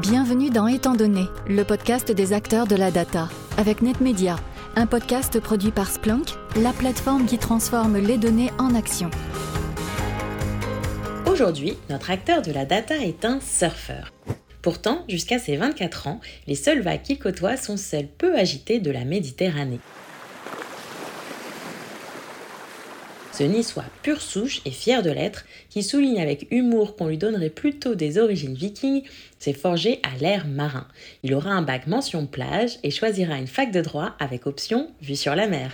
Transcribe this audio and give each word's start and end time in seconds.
Bienvenue 0.00 0.48
dans 0.48 0.68
Étant 0.68 0.94
donné, 0.94 1.26
le 1.46 1.64
podcast 1.64 2.10
des 2.10 2.32
acteurs 2.32 2.66
de 2.66 2.74
la 2.74 2.90
data, 2.90 3.28
avec 3.58 3.82
NetMedia, 3.82 4.36
un 4.74 4.86
podcast 4.86 5.38
produit 5.38 5.70
par 5.70 5.90
Splunk, 5.90 6.30
la 6.56 6.72
plateforme 6.72 7.26
qui 7.26 7.36
transforme 7.36 7.98
les 7.98 8.16
données 8.16 8.50
en 8.58 8.74
action. 8.74 9.10
Aujourd'hui, 11.30 11.76
notre 11.90 12.10
acteur 12.10 12.40
de 12.40 12.52
la 12.52 12.64
data 12.64 12.96
est 12.96 13.26
un 13.26 13.38
surfeur. 13.42 14.10
Pourtant, 14.62 15.04
jusqu'à 15.10 15.38
ses 15.38 15.56
24 15.56 16.06
ans, 16.06 16.20
les 16.46 16.54
seules 16.54 16.80
vagues 16.80 17.02
qu'il 17.02 17.18
côtoie 17.18 17.58
sont 17.58 17.76
celles 17.76 18.08
peu 18.08 18.34
agitées 18.34 18.80
de 18.80 18.90
la 18.90 19.04
Méditerranée. 19.04 19.80
Ce 23.42 23.48
niçois 23.48 23.86
pur 24.04 24.20
souche 24.20 24.62
et 24.64 24.70
fier 24.70 25.02
de 25.02 25.10
l'être, 25.10 25.46
qui 25.68 25.82
souligne 25.82 26.20
avec 26.20 26.46
humour 26.52 26.94
qu'on 26.94 27.08
lui 27.08 27.18
donnerait 27.18 27.50
plutôt 27.50 27.96
des 27.96 28.18
origines 28.18 28.54
vikings, 28.54 29.02
s'est 29.40 29.52
forgé 29.52 29.98
à 30.04 30.16
l'air 30.20 30.46
marin. 30.46 30.86
Il 31.24 31.34
aura 31.34 31.50
un 31.50 31.62
bac 31.62 31.88
mention 31.88 32.26
plage 32.26 32.78
et 32.84 32.92
choisira 32.92 33.36
une 33.36 33.48
fac 33.48 33.72
de 33.72 33.80
droit 33.80 34.14
avec 34.20 34.46
option 34.46 34.92
vue 35.00 35.16
sur 35.16 35.34
la 35.34 35.48
mer. 35.48 35.72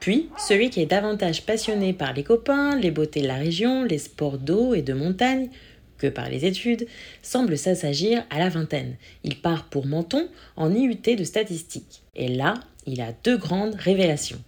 Puis, 0.00 0.30
celui 0.38 0.70
qui 0.70 0.80
est 0.80 0.86
davantage 0.86 1.44
passionné 1.44 1.92
par 1.92 2.14
les 2.14 2.24
copains, 2.24 2.74
les 2.74 2.90
beautés 2.90 3.20
de 3.20 3.28
la 3.28 3.34
région, 3.34 3.84
les 3.84 3.98
sports 3.98 4.38
d'eau 4.38 4.72
et 4.72 4.80
de 4.80 4.94
montagne, 4.94 5.50
que 5.98 6.06
par 6.06 6.30
les 6.30 6.46
études, 6.46 6.86
semble 7.20 7.58
s'assagir 7.58 8.24
à 8.30 8.38
la 8.38 8.48
vingtaine. 8.48 8.96
Il 9.22 9.38
part 9.38 9.64
pour 9.64 9.84
Menton 9.84 10.30
en 10.56 10.74
IUT 10.74 11.14
de 11.14 11.24
statistique. 11.24 12.04
Et 12.14 12.28
là, 12.28 12.54
il 12.86 13.02
a 13.02 13.12
deux 13.22 13.36
grandes 13.36 13.74
révélations. 13.74 14.40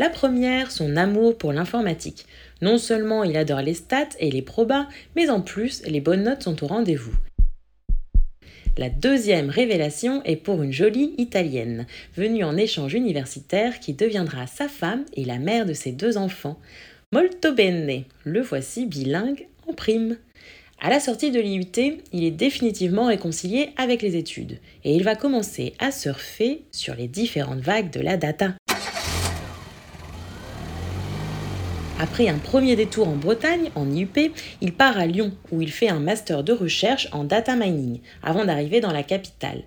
La 0.00 0.08
première, 0.08 0.70
son 0.70 0.96
amour 0.96 1.36
pour 1.36 1.52
l'informatique. 1.52 2.24
Non 2.62 2.78
seulement 2.78 3.22
il 3.22 3.36
adore 3.36 3.60
les 3.60 3.74
stats 3.74 4.16
et 4.18 4.30
les 4.30 4.40
probas, 4.40 4.88
mais 5.14 5.28
en 5.28 5.42
plus, 5.42 5.82
les 5.86 6.00
bonnes 6.00 6.22
notes 6.22 6.44
sont 6.44 6.64
au 6.64 6.68
rendez-vous. 6.68 7.12
La 8.78 8.88
deuxième 8.88 9.50
révélation 9.50 10.22
est 10.24 10.36
pour 10.36 10.62
une 10.62 10.72
jolie 10.72 11.12
italienne, 11.18 11.86
venue 12.16 12.44
en 12.44 12.56
échange 12.56 12.94
universitaire 12.94 13.78
qui 13.78 13.92
deviendra 13.92 14.46
sa 14.46 14.68
femme 14.68 15.04
et 15.16 15.26
la 15.26 15.38
mère 15.38 15.66
de 15.66 15.74
ses 15.74 15.92
deux 15.92 16.16
enfants. 16.16 16.58
Molto 17.12 17.52
bene, 17.52 18.04
le 18.24 18.40
voici 18.40 18.86
bilingue 18.86 19.48
en 19.68 19.74
prime. 19.74 20.16
À 20.80 20.88
la 20.88 20.98
sortie 20.98 21.30
de 21.30 21.40
l'IUT, 21.40 22.00
il 22.14 22.24
est 22.24 22.30
définitivement 22.30 23.08
réconcilié 23.08 23.68
avec 23.76 24.00
les 24.00 24.16
études 24.16 24.60
et 24.82 24.94
il 24.94 25.04
va 25.04 25.14
commencer 25.14 25.74
à 25.78 25.92
surfer 25.92 26.62
sur 26.72 26.94
les 26.94 27.06
différentes 27.06 27.60
vagues 27.60 27.92
de 27.92 28.00
la 28.00 28.16
data. 28.16 28.54
Après 32.02 32.28
un 32.28 32.38
premier 32.38 32.76
détour 32.76 33.08
en 33.08 33.16
Bretagne, 33.16 33.70
en 33.74 33.94
IUP, 33.94 34.32
il 34.62 34.72
part 34.72 34.96
à 34.96 35.04
Lyon 35.04 35.32
où 35.52 35.60
il 35.60 35.70
fait 35.70 35.90
un 35.90 36.00
master 36.00 36.42
de 36.42 36.54
recherche 36.54 37.08
en 37.12 37.24
data 37.24 37.56
mining 37.56 38.00
avant 38.22 38.46
d'arriver 38.46 38.80
dans 38.80 38.90
la 38.90 39.02
capitale. 39.02 39.64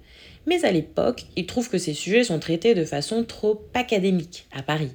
Mais 0.48 0.66
à 0.66 0.72
l'époque, 0.72 1.26
il 1.36 1.46
trouve 1.46 1.70
que 1.70 1.78
ces 1.78 1.94
sujets 1.94 2.24
sont 2.24 2.40
traités 2.40 2.74
de 2.74 2.86
façon 2.86 3.24
trop 3.24 3.62
académique 3.76 4.48
à 4.52 4.64
Paris. 4.64 4.90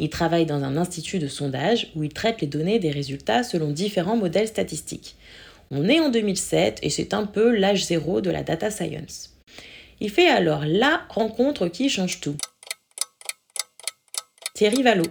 Il 0.00 0.10
travaille 0.10 0.44
dans 0.44 0.64
un 0.64 0.76
institut 0.76 1.20
de 1.20 1.28
sondage 1.28 1.92
où 1.94 2.02
il 2.02 2.12
traite 2.12 2.40
les 2.40 2.48
données 2.48 2.80
des 2.80 2.90
résultats 2.90 3.44
selon 3.44 3.70
différents 3.70 4.16
modèles 4.16 4.48
statistiques. 4.48 5.14
On 5.70 5.88
est 5.88 6.00
en 6.00 6.08
2007 6.08 6.80
et 6.82 6.90
c'est 6.90 7.14
un 7.14 7.26
peu 7.26 7.56
l'âge 7.56 7.84
zéro 7.84 8.20
de 8.20 8.30
la 8.30 8.42
data 8.42 8.72
science. 8.72 9.38
Il 10.00 10.10
fait 10.10 10.28
alors 10.28 10.64
la 10.66 11.02
rencontre 11.10 11.68
qui 11.68 11.88
change 11.88 12.18
tout. 12.18 12.36
Thierry 14.54 14.82
Vallot, 14.82 15.06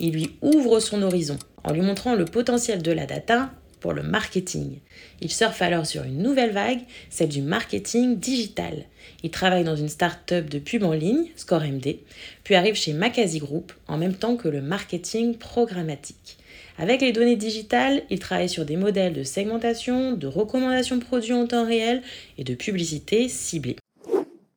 il 0.00 0.12
lui 0.12 0.30
ouvre 0.42 0.80
son 0.80 1.02
horizon 1.02 1.38
en 1.62 1.72
lui 1.72 1.80
montrant 1.80 2.14
le 2.14 2.24
potentiel 2.24 2.82
de 2.82 2.92
la 2.92 3.06
data 3.06 3.50
pour 3.80 3.92
le 3.92 4.02
marketing. 4.02 4.78
Il 5.20 5.30
surfe 5.30 5.60
alors 5.60 5.84
sur 5.84 6.04
une 6.04 6.22
nouvelle 6.22 6.52
vague, 6.52 6.80
celle 7.10 7.28
du 7.28 7.42
marketing 7.42 8.18
digital. 8.18 8.84
Il 9.22 9.30
travaille 9.30 9.64
dans 9.64 9.76
une 9.76 9.90
start-up 9.90 10.48
de 10.48 10.58
pub 10.58 10.84
en 10.84 10.92
ligne, 10.92 11.26
ScoreMD, 11.36 11.98
puis 12.44 12.54
arrive 12.54 12.76
chez 12.76 12.94
Makazi 12.94 13.40
Group 13.40 13.72
en 13.86 13.98
même 13.98 14.14
temps 14.14 14.36
que 14.36 14.48
le 14.48 14.62
marketing 14.62 15.36
programmatique. 15.36 16.38
Avec 16.78 17.02
les 17.02 17.12
données 17.12 17.36
digitales, 17.36 18.02
il 18.10 18.18
travaille 18.18 18.48
sur 18.48 18.64
des 18.64 18.76
modèles 18.76 19.12
de 19.12 19.22
segmentation, 19.22 20.12
de 20.14 20.26
recommandation 20.26 20.98
produits 20.98 21.34
en 21.34 21.46
temps 21.46 21.66
réel 21.66 22.02
et 22.38 22.44
de 22.44 22.54
publicité 22.54 23.28
ciblée. 23.28 23.76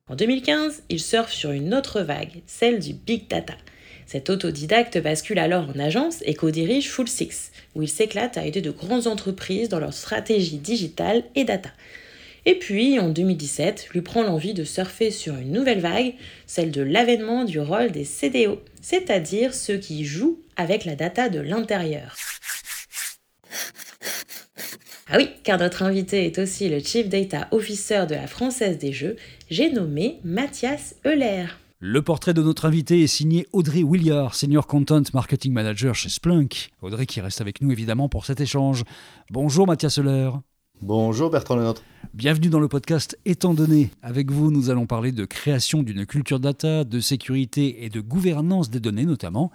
En 0.08 0.16
2015, 0.16 0.84
il 0.88 1.00
surfe 1.00 1.32
sur 1.32 1.50
une 1.50 1.74
autre 1.74 2.00
vague, 2.00 2.40
celle 2.46 2.78
du 2.80 2.94
big 2.94 3.28
data. 3.28 3.54
Cet 4.08 4.30
autodidacte 4.30 4.96
bascule 4.96 5.38
alors 5.38 5.68
en 5.68 5.78
agence 5.78 6.22
et 6.22 6.32
co-dirige 6.32 6.88
Full 6.88 7.08
Six, 7.08 7.52
où 7.74 7.82
il 7.82 7.90
s'éclate 7.90 8.38
à 8.38 8.46
aider 8.46 8.62
de 8.62 8.70
grandes 8.70 9.06
entreprises 9.06 9.68
dans 9.68 9.80
leur 9.80 9.92
stratégie 9.92 10.56
digitale 10.56 11.24
et 11.34 11.44
data. 11.44 11.68
Et 12.46 12.54
puis, 12.54 12.98
en 12.98 13.10
2017, 13.10 13.90
lui 13.92 14.00
prend 14.00 14.22
l'envie 14.22 14.54
de 14.54 14.64
surfer 14.64 15.10
sur 15.10 15.34
une 15.34 15.52
nouvelle 15.52 15.80
vague, 15.80 16.14
celle 16.46 16.70
de 16.70 16.80
l'avènement 16.80 17.44
du 17.44 17.60
rôle 17.60 17.90
des 17.90 18.06
CDO, 18.06 18.62
c'est-à-dire 18.80 19.52
ceux 19.52 19.76
qui 19.76 20.06
jouent 20.06 20.40
avec 20.56 20.86
la 20.86 20.96
data 20.96 21.28
de 21.28 21.40
l'intérieur. 21.40 22.16
Ah 25.10 25.18
oui, 25.18 25.28
car 25.44 25.58
notre 25.58 25.82
invité 25.82 26.24
est 26.24 26.38
aussi 26.38 26.70
le 26.70 26.78
Chief 26.80 27.10
Data 27.10 27.48
Officer 27.50 28.06
de 28.08 28.14
la 28.14 28.26
Française 28.26 28.78
des 28.78 28.94
Jeux, 28.94 29.16
j'ai 29.50 29.70
nommé 29.70 30.20
Mathias 30.24 30.94
Euler. 31.04 31.44
Le 31.80 32.02
portrait 32.02 32.34
de 32.34 32.42
notre 32.42 32.64
invité 32.64 33.04
est 33.04 33.06
signé 33.06 33.46
Audrey 33.52 33.84
Williard, 33.84 34.34
Senior 34.34 34.66
Content 34.66 35.04
Marketing 35.14 35.52
Manager 35.52 35.94
chez 35.94 36.08
Splunk. 36.08 36.70
Audrey 36.82 37.06
qui 37.06 37.20
reste 37.20 37.40
avec 37.40 37.62
nous 37.62 37.70
évidemment 37.70 38.08
pour 38.08 38.26
cet 38.26 38.40
échange. 38.40 38.82
Bonjour 39.30 39.64
Mathias 39.64 39.96
Euler. 39.96 40.32
Bonjour 40.82 41.30
Bertrand 41.30 41.54
Lenôtre. 41.54 41.84
Bienvenue 42.14 42.48
dans 42.48 42.58
le 42.58 42.66
podcast 42.66 43.16
Étant 43.24 43.54
donné. 43.54 43.92
Avec 44.02 44.32
vous, 44.32 44.50
nous 44.50 44.70
allons 44.70 44.86
parler 44.86 45.12
de 45.12 45.24
création 45.24 45.84
d'une 45.84 46.04
culture 46.04 46.40
data, 46.40 46.82
de 46.82 46.98
sécurité 46.98 47.84
et 47.84 47.90
de 47.90 48.00
gouvernance 48.00 48.70
des 48.70 48.80
données 48.80 49.06
notamment. 49.06 49.52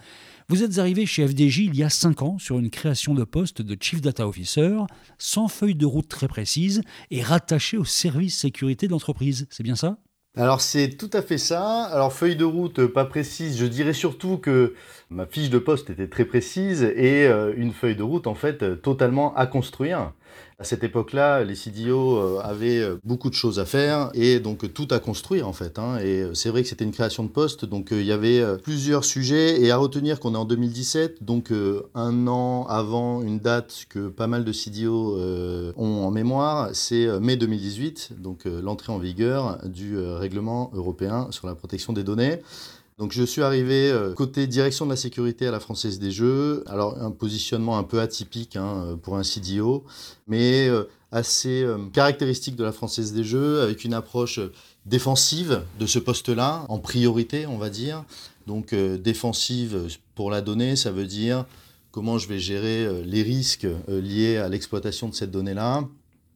Vous 0.48 0.64
êtes 0.64 0.80
arrivé 0.80 1.06
chez 1.06 1.28
FDJ 1.28 1.60
il 1.60 1.76
y 1.76 1.84
a 1.84 1.90
5 1.90 2.22
ans 2.22 2.38
sur 2.40 2.58
une 2.58 2.70
création 2.70 3.14
de 3.14 3.26
poste 3.26 3.62
de 3.62 3.76
Chief 3.78 4.00
Data 4.00 4.26
Officer, 4.26 4.78
sans 5.18 5.50
feuille 5.50 5.76
de 5.76 5.86
route 5.86 6.08
très 6.08 6.30
précise 6.30 6.84
et 7.12 7.22
rattaché 7.22 7.76
au 7.76 7.84
service 7.84 8.38
sécurité 8.38 8.88
de 8.88 8.94
l'entreprise. 8.94 9.46
C'est 9.50 9.64
bien 9.64 9.76
ça? 9.76 9.98
Alors 10.36 10.62
c'est 10.62 10.90
tout 10.98 11.12
à 11.14 11.22
fait 11.22 11.38
ça. 11.38 11.84
Alors 11.84 12.12
feuille 12.12 12.36
de 12.36 12.44
route 12.46 12.80
euh, 12.80 12.92
pas 12.92 13.06
précise, 13.06 13.60
je 13.60 13.66
dirais 13.68 13.94
surtout 13.94 14.38
que 14.40 14.74
ma 15.12 15.28
fiche 15.28 15.52
de 15.52 15.60
poste 15.60 15.92
était 15.92 16.08
très 16.08 16.26
précise 16.26 16.82
et 16.82 17.28
euh, 17.28 17.54
une 17.56 17.72
feuille 17.72 17.96
de 17.96 18.02
route 18.02 18.26
en 18.26 18.34
fait 18.34 18.64
euh, 18.64 18.76
totalement 18.76 19.36
à 19.36 19.46
construire. 19.46 20.12
À 20.64 20.66
cette 20.66 20.86
époque-là, 20.86 21.44
les 21.44 21.56
CDO 21.56 22.16
euh, 22.16 22.40
avaient 22.42 22.80
euh, 22.80 22.96
beaucoup 23.04 23.30
de 23.30 23.36
choses 23.36 23.60
à 23.60 23.66
faire 23.66 24.12
et 24.14 24.40
donc 24.40 24.74
tout 24.74 24.88
à 24.92 25.00
construire 25.00 25.46
en 25.46 25.52
fait. 25.52 25.78
Hein. 25.78 25.98
Et 26.02 26.24
c'est 26.36 26.48
vrai 26.48 26.64
que 26.64 26.70
c'était 26.70 26.86
une 26.86 26.94
création 26.94 27.24
de 27.24 27.28
poste, 27.28 27.66
donc 27.66 27.92
euh, 27.92 28.00
il 28.00 28.08
y 28.08 28.14
avait 28.14 28.42
plusieurs 28.60 29.04
sujets 29.04 29.62
et 29.62 29.72
à 29.72 29.76
retenir 29.76 30.22
qu'on 30.22 30.36
est 30.36 30.38
en 30.38 30.46
2017, 30.46 31.22
donc 31.22 31.52
un 31.96 32.28
an 32.28 32.66
avant 32.70 33.22
une 33.24 33.40
date 33.40 33.88
que 33.90 34.08
pas 34.08 34.28
mal 34.28 34.46
de 34.46 34.54
CDO 34.54 35.18
ont 35.76 36.06
en 36.06 36.12
mémoire, 36.12 36.70
c'est 36.72 37.08
mai 37.20 37.36
2018, 37.36 38.14
donc 38.20 38.46
l'entrée 38.46 38.94
en 38.94 39.00
vigueur 39.00 39.60
du 39.66 39.98
règlement 39.98 40.72
européen 40.74 41.28
sur 41.32 41.46
la 41.46 41.56
protection 41.56 41.92
des 41.92 42.04
données. 42.04 42.40
Donc 43.00 43.12
je 43.12 43.24
suis 43.24 43.42
arrivé 43.42 43.90
euh, 43.90 44.14
côté 44.14 44.46
direction 44.46 44.86
de 44.86 44.92
la 44.92 44.96
sécurité 44.96 45.48
à 45.48 45.52
la 45.52 45.60
Française 45.60 46.00
des 46.00 46.12
Jeux. 46.12 46.64
Alors 46.68 47.02
un 47.02 47.12
positionnement 47.12 47.78
un 47.78 47.84
peu 47.84 48.00
atypique 48.00 48.56
hein, 48.56 48.86
euh, 48.86 48.96
pour 48.96 49.18
un 49.18 49.24
CDO, 49.24 49.84
mais 50.28 50.68
euh, 50.68 50.84
assez 51.12 51.66
caractéristique 51.94 52.56
de 52.56 52.64
la 52.64 52.72
Française 52.72 53.14
des 53.14 53.24
Jeux, 53.24 53.62
avec 53.62 53.84
une 53.84 53.94
approche 53.94 54.40
défensive 54.88 55.62
de 55.80 55.86
ce 55.86 56.00
poste-là, 56.00 56.66
en 56.70 56.80
priorité 56.80 57.46
on 57.46 57.58
va 57.60 57.70
dire. 57.70 58.04
Donc 58.48 58.74
défensive 58.74 59.96
pour 60.16 60.32
la 60.32 60.42
donnée, 60.42 60.76
ça 60.76 60.92
veut 60.92 61.06
dire 61.06 61.46
comment 61.92 62.18
je 62.18 62.28
vais 62.28 62.40
gérer 62.40 63.04
les 63.04 63.22
risques 63.22 63.68
liés 63.88 64.38
à 64.38 64.50
l'exploitation 64.50 65.08
de 65.08 65.14
cette 65.14 65.30
donnée-là, 65.30 65.88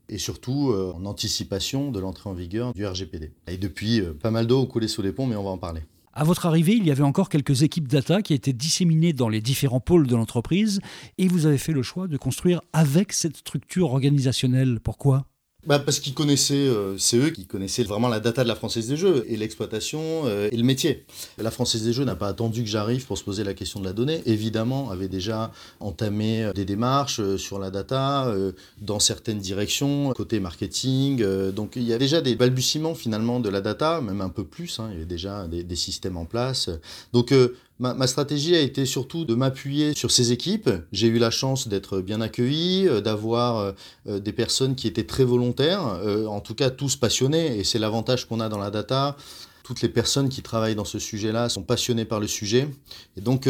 et 0.09 0.19
surtout 0.19 0.75
en 0.95 1.03
anticipation 1.07 1.89
de 1.89 1.99
l'entrée 1.99 2.29
en 2.29 2.33
vigueur 2.33 2.71
du 2.73 2.85
RGPD. 2.85 3.31
Et 3.47 3.57
depuis, 3.57 4.03
pas 4.21 4.29
mal 4.29 4.45
d'eau 4.45 4.67
coulé 4.67 4.87
sous 4.87 5.01
les 5.01 5.11
ponts, 5.11 5.25
mais 5.25 5.35
on 5.35 5.43
va 5.43 5.49
en 5.49 5.57
parler. 5.57 5.81
À 6.19 6.23
votre 6.23 6.47
arrivée, 6.47 6.73
il 6.73 6.83
y 6.83 6.89
avait 6.89 7.03
encore 7.03 7.29
quelques 7.29 7.61
équipes 7.61 7.87
data 7.87 8.23
qui 8.23 8.33
étaient 8.33 8.51
disséminées 8.51 9.13
dans 9.13 9.29
les 9.29 9.39
différents 9.39 9.79
pôles 9.79 10.07
de 10.07 10.15
l'entreprise 10.15 10.79
et 11.19 11.27
vous 11.27 11.45
avez 11.45 11.59
fait 11.59 11.73
le 11.73 11.83
choix 11.83 12.07
de 12.07 12.17
construire 12.17 12.59
avec 12.73 13.13
cette 13.13 13.37
structure 13.37 13.91
organisationnelle. 13.91 14.79
Pourquoi? 14.79 15.27
Bah 15.67 15.79
parce 15.79 15.99
qu'ils 15.99 16.13
connaissaient, 16.13 16.53
euh, 16.53 16.97
c'est 16.97 17.17
eux 17.17 17.29
qui 17.29 17.45
connaissaient 17.45 17.83
vraiment 17.83 18.07
la 18.07 18.21
data 18.21 18.41
de 18.43 18.47
la 18.47 18.55
Française 18.55 18.87
des 18.87 18.95
Jeux 18.95 19.25
et 19.27 19.35
l'exploitation 19.35 19.99
euh, 20.25 20.47
et 20.49 20.55
le 20.55 20.63
métier. 20.63 21.05
La 21.37 21.51
Française 21.51 21.83
des 21.83 21.91
Jeux 21.91 22.05
n'a 22.05 22.15
pas 22.15 22.29
attendu 22.29 22.63
que 22.63 22.69
j'arrive 22.69 23.05
pour 23.05 23.17
se 23.17 23.23
poser 23.25 23.43
la 23.43 23.53
question 23.53 23.81
de 23.81 23.85
la 23.85 23.91
donnée. 23.91 24.21
Évidemment, 24.25 24.89
avait 24.91 25.09
déjà 25.09 25.51
entamé 25.81 26.45
euh, 26.45 26.53
des 26.53 26.63
démarches 26.63 27.35
sur 27.35 27.59
la 27.59 27.69
data 27.69 28.33
dans 28.81 28.99
certaines 28.99 29.39
directions, 29.39 30.13
côté 30.13 30.39
marketing. 30.39 31.21
donc 31.51 31.73
il 31.75 31.83
y 31.83 31.93
a 31.93 31.97
déjà 31.97 32.21
des 32.21 32.35
balbutiements 32.35 32.95
finalement 32.95 33.41
de 33.41 33.49
la 33.49 33.59
data, 33.59 33.99
même 33.99 34.21
un 34.21 34.29
peu 34.29 34.45
plus. 34.45 34.79
Hein, 34.79 34.87
il 34.91 34.93
y 34.93 34.97
avait 34.97 35.05
déjà 35.05 35.47
des, 35.47 35.63
des, 35.63 35.75
systèmes 35.75 36.15
en 36.15 36.25
place. 36.25 36.69
Donc 37.11 37.33
Ma, 37.79 38.07
stratégie 38.07 38.55
a 38.55 38.59
été 38.59 38.87
surtout 38.87 39.23
de 39.23 39.35
m'appuyer 39.35 39.93
sur 39.93 40.09
ces 40.09 40.31
équipes. 40.31 40.69
J'ai 40.91 41.07
eu 41.07 41.19
la 41.19 41.29
chance 41.29 41.67
d'être 41.67 42.01
bien 42.01 42.21
accueilli, 42.21 42.87
euh, 42.87 43.01
d'avoir 43.01 43.57
euh, 43.57 43.71
euh, 44.07 44.19
des 44.19 44.33
personnes 44.33 44.75
qui 44.75 44.87
étaient 44.87 45.05
très 45.05 45.23
volontaires, 45.23 45.83
en 46.27 46.39
tout 46.41 46.55
cas 46.55 46.71
tous 46.71 46.95
passionnés, 46.95 47.59
et 47.59 47.63
c'est 47.63 47.77
l'avantage 47.77 48.27
qu'on 48.27 48.39
a 48.39 48.49
dans 48.49 48.57
la 48.57 48.71
data. 48.71 49.15
Toutes 49.63 49.81
les 49.81 49.89
personnes 49.89 50.29
qui 50.29 50.41
travaillent 50.41 50.75
dans 50.75 50.85
ce 50.85 50.97
sujet-là 50.97 51.49
sont 51.49 51.61
passionnées 51.61 52.05
par 52.05 52.19
le 52.19 52.27
sujet. 52.27 52.67
Et 53.15 53.21
donc, 53.21 53.47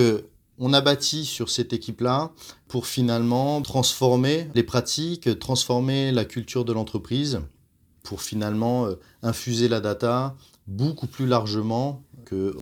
on 0.57 0.73
a 0.73 0.81
bâti 0.81 1.25
sur 1.25 1.49
cette 1.49 1.73
équipe-là 1.73 2.31
pour 2.67 2.87
finalement 2.87 3.61
transformer 3.61 4.49
les 4.55 4.63
pratiques, 4.63 5.37
transformer 5.39 6.11
la 6.11 6.25
culture 6.25 6.65
de 6.65 6.73
l'entreprise, 6.73 7.39
pour 8.03 8.21
finalement 8.21 8.87
infuser 9.21 9.67
la 9.67 9.79
data 9.79 10.35
beaucoup 10.67 11.07
plus 11.07 11.27
largement 11.27 12.03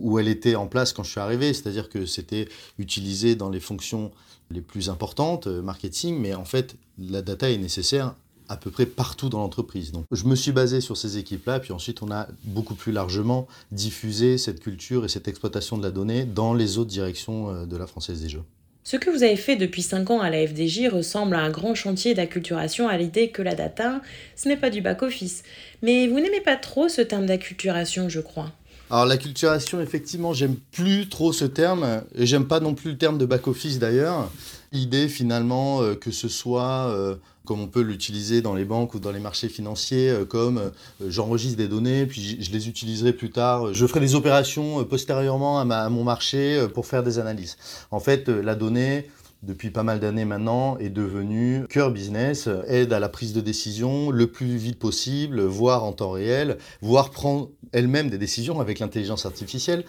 où 0.00 0.18
elle 0.18 0.28
était 0.28 0.54
en 0.54 0.66
place 0.66 0.92
quand 0.92 1.02
je 1.02 1.10
suis 1.10 1.20
arrivé, 1.20 1.52
c'est-à-dire 1.54 1.88
que 1.88 2.06
c'était 2.06 2.48
utilisé 2.78 3.34
dans 3.34 3.50
les 3.50 3.60
fonctions 3.60 4.10
les 4.50 4.60
plus 4.60 4.88
importantes, 4.88 5.46
euh, 5.46 5.62
marketing, 5.62 6.18
mais 6.18 6.34
en 6.34 6.44
fait, 6.44 6.76
la 6.98 7.22
data 7.22 7.50
est 7.50 7.58
nécessaire 7.58 8.14
à 8.48 8.56
peu 8.56 8.70
près 8.70 8.86
partout 8.86 9.28
dans 9.28 9.40
l'entreprise. 9.40 9.90
Donc, 9.90 10.04
je 10.12 10.24
me 10.24 10.36
suis 10.36 10.52
basé 10.52 10.80
sur 10.80 10.96
ces 10.96 11.18
équipes-là, 11.18 11.58
puis 11.58 11.72
ensuite, 11.72 12.02
on 12.02 12.12
a 12.12 12.28
beaucoup 12.44 12.76
plus 12.76 12.92
largement 12.92 13.48
diffusé 13.72 14.38
cette 14.38 14.60
culture 14.60 15.04
et 15.04 15.08
cette 15.08 15.26
exploitation 15.26 15.78
de 15.78 15.82
la 15.82 15.90
donnée 15.90 16.24
dans 16.24 16.54
les 16.54 16.78
autres 16.78 16.90
directions 16.90 17.50
euh, 17.50 17.66
de 17.66 17.76
la 17.76 17.86
Française 17.86 18.22
des 18.22 18.28
Jeux. 18.28 18.44
Ce 18.84 18.96
que 18.96 19.10
vous 19.10 19.24
avez 19.24 19.34
fait 19.34 19.56
depuis 19.56 19.82
5 19.82 20.10
ans 20.10 20.20
à 20.20 20.30
la 20.30 20.46
FDJ 20.46 20.86
ressemble 20.92 21.34
à 21.34 21.40
un 21.40 21.50
grand 21.50 21.74
chantier 21.74 22.14
d'acculturation 22.14 22.86
à 22.86 22.96
l'idée 22.96 23.30
que 23.30 23.42
la 23.42 23.56
data, 23.56 24.00
ce 24.36 24.48
n'est 24.48 24.56
pas 24.56 24.70
du 24.70 24.80
back-office. 24.80 25.42
Mais 25.82 26.06
vous 26.06 26.20
n'aimez 26.20 26.40
pas 26.40 26.54
trop 26.54 26.88
ce 26.88 27.02
terme 27.02 27.26
d'acculturation, 27.26 28.08
je 28.08 28.20
crois. 28.20 28.52
Alors 28.88 29.04
l'acculturation, 29.04 29.80
effectivement, 29.80 30.32
j'aime 30.32 30.54
plus 30.70 31.08
trop 31.08 31.32
ce 31.32 31.44
terme, 31.44 32.02
et 32.14 32.24
j'aime 32.24 32.46
pas 32.46 32.60
non 32.60 32.74
plus 32.74 32.92
le 32.92 32.98
terme 32.98 33.18
de 33.18 33.26
back-office 33.26 33.80
d'ailleurs. 33.80 34.30
L'idée 34.70 35.08
finalement 35.08 35.82
euh, 35.82 35.94
que 35.94 36.12
ce 36.12 36.28
soit, 36.28 36.88
euh, 36.90 37.16
comme 37.44 37.60
on 37.60 37.66
peut 37.66 37.80
l'utiliser 37.80 38.42
dans 38.42 38.54
les 38.54 38.64
banques 38.64 38.94
ou 38.94 39.00
dans 39.00 39.10
les 39.10 39.18
marchés 39.18 39.48
financiers, 39.48 40.10
euh, 40.10 40.24
comme 40.24 40.70
j'enregistre 41.04 41.56
des 41.56 41.66
données, 41.66 42.06
puis 42.06 42.38
je 42.40 42.52
les 42.52 42.68
utiliserai 42.68 43.12
plus 43.12 43.30
tard, 43.30 43.74
je 43.74 43.86
ferai 43.86 43.98
des 43.98 44.14
opérations 44.14 44.84
postérieurement 44.84 45.58
à, 45.58 45.62
à 45.62 45.88
mon 45.88 46.04
marché 46.04 46.64
pour 46.72 46.86
faire 46.86 47.02
des 47.02 47.18
analyses. 47.18 47.56
En 47.90 47.98
fait, 47.98 48.28
la 48.28 48.54
donnée, 48.54 49.08
depuis 49.42 49.70
pas 49.70 49.82
mal 49.82 50.00
d'années 50.00 50.24
maintenant, 50.24 50.76
est 50.78 50.90
devenu 50.90 51.66
cœur 51.68 51.90
business, 51.90 52.48
aide 52.66 52.92
à 52.92 52.98
la 52.98 53.08
prise 53.08 53.32
de 53.32 53.40
décision 53.40 54.10
le 54.10 54.26
plus 54.26 54.56
vite 54.56 54.78
possible, 54.78 55.40
voire 55.42 55.84
en 55.84 55.92
temps 55.92 56.10
réel, 56.10 56.58
voire 56.80 57.10
prendre 57.10 57.50
elle-même 57.72 58.10
des 58.10 58.18
décisions 58.18 58.60
avec 58.60 58.78
l'intelligence 58.78 59.26
artificielle. 59.26 59.84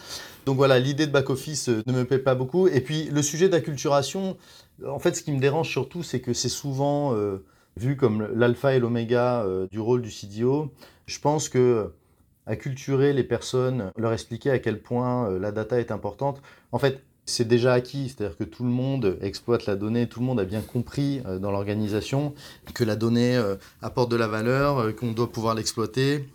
Donc 0.46 0.58
voilà, 0.58 0.80
l'idée 0.80 1.08
de 1.08 1.12
back-office 1.12 1.70
ne 1.70 1.92
me 1.92 2.06
plaît 2.06 2.20
pas 2.20 2.36
beaucoup. 2.36 2.68
Et 2.68 2.82
puis 2.82 3.06
le 3.06 3.22
sujet 3.22 3.50
d'acculturation, 3.50 4.38
en 4.86 5.00
fait, 5.00 5.16
ce 5.16 5.24
qui 5.24 5.32
me 5.32 5.40
dérange 5.40 5.70
surtout, 5.70 6.04
c'est 6.04 6.20
que 6.20 6.34
c'est 6.34 6.50
souvent 6.50 7.14
euh, 7.16 7.44
vu 7.78 7.96
comme 7.96 8.28
l'alpha 8.36 8.74
et 8.74 8.80
l'oméga 8.80 9.44
euh, 9.44 9.68
du 9.72 9.80
rôle 9.80 10.02
du 10.02 10.12
CDO. 10.12 10.72
Je 11.06 11.20
pense 11.20 11.50
que 11.50 11.92
acculturer 12.46 13.12
les 13.14 13.24
personnes, 13.24 13.92
leur 13.98 14.14
expliquer 14.14 14.52
à 14.52 14.60
quel 14.60 14.82
point 14.82 15.30
euh, 15.30 15.40
la 15.40 15.52
data 15.52 15.80
est 15.80 15.92
importante, 15.92 16.42
en 16.72 16.80
fait, 16.80 17.04
c'est 17.28 17.48
déjà 17.48 17.74
acquis, 17.74 18.08
c'est-à-dire 18.08 18.38
que 18.38 18.46
tout 18.46 18.64
le 18.64 18.70
monde 18.70 19.18
exploite 19.22 19.66
la 19.66 19.76
donnée, 19.76 20.08
tout 20.08 20.22
le 20.22 20.26
monde 20.26 20.40
a 20.40 20.46
bien 20.46 20.62
compris 20.62 21.22
euh, 21.26 21.38
dans 21.38 21.52
l'organisation 21.52 22.34
que 22.74 22.84
la 22.84 22.96
donnée 22.96 23.36
euh, 23.36 23.56
apporte 23.82 24.10
de 24.10 24.16
la 24.16 24.28
valeur, 24.28 24.80
euh, 24.80 24.92
qu'on 24.94 25.12
doit 25.12 25.32
pouvoir 25.32 25.54
l'exploiter, 25.54 26.28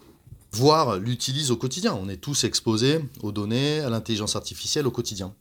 voire 0.52 0.98
l'utilise 0.98 1.50
au 1.50 1.56
quotidien. 1.56 1.98
On 2.00 2.10
est 2.10 2.18
tous 2.18 2.44
exposés 2.44 3.00
aux 3.22 3.32
données, 3.32 3.80
à 3.80 3.88
l'intelligence 3.88 4.36
artificielle 4.36 4.86
au 4.86 4.90
quotidien. 4.90 5.34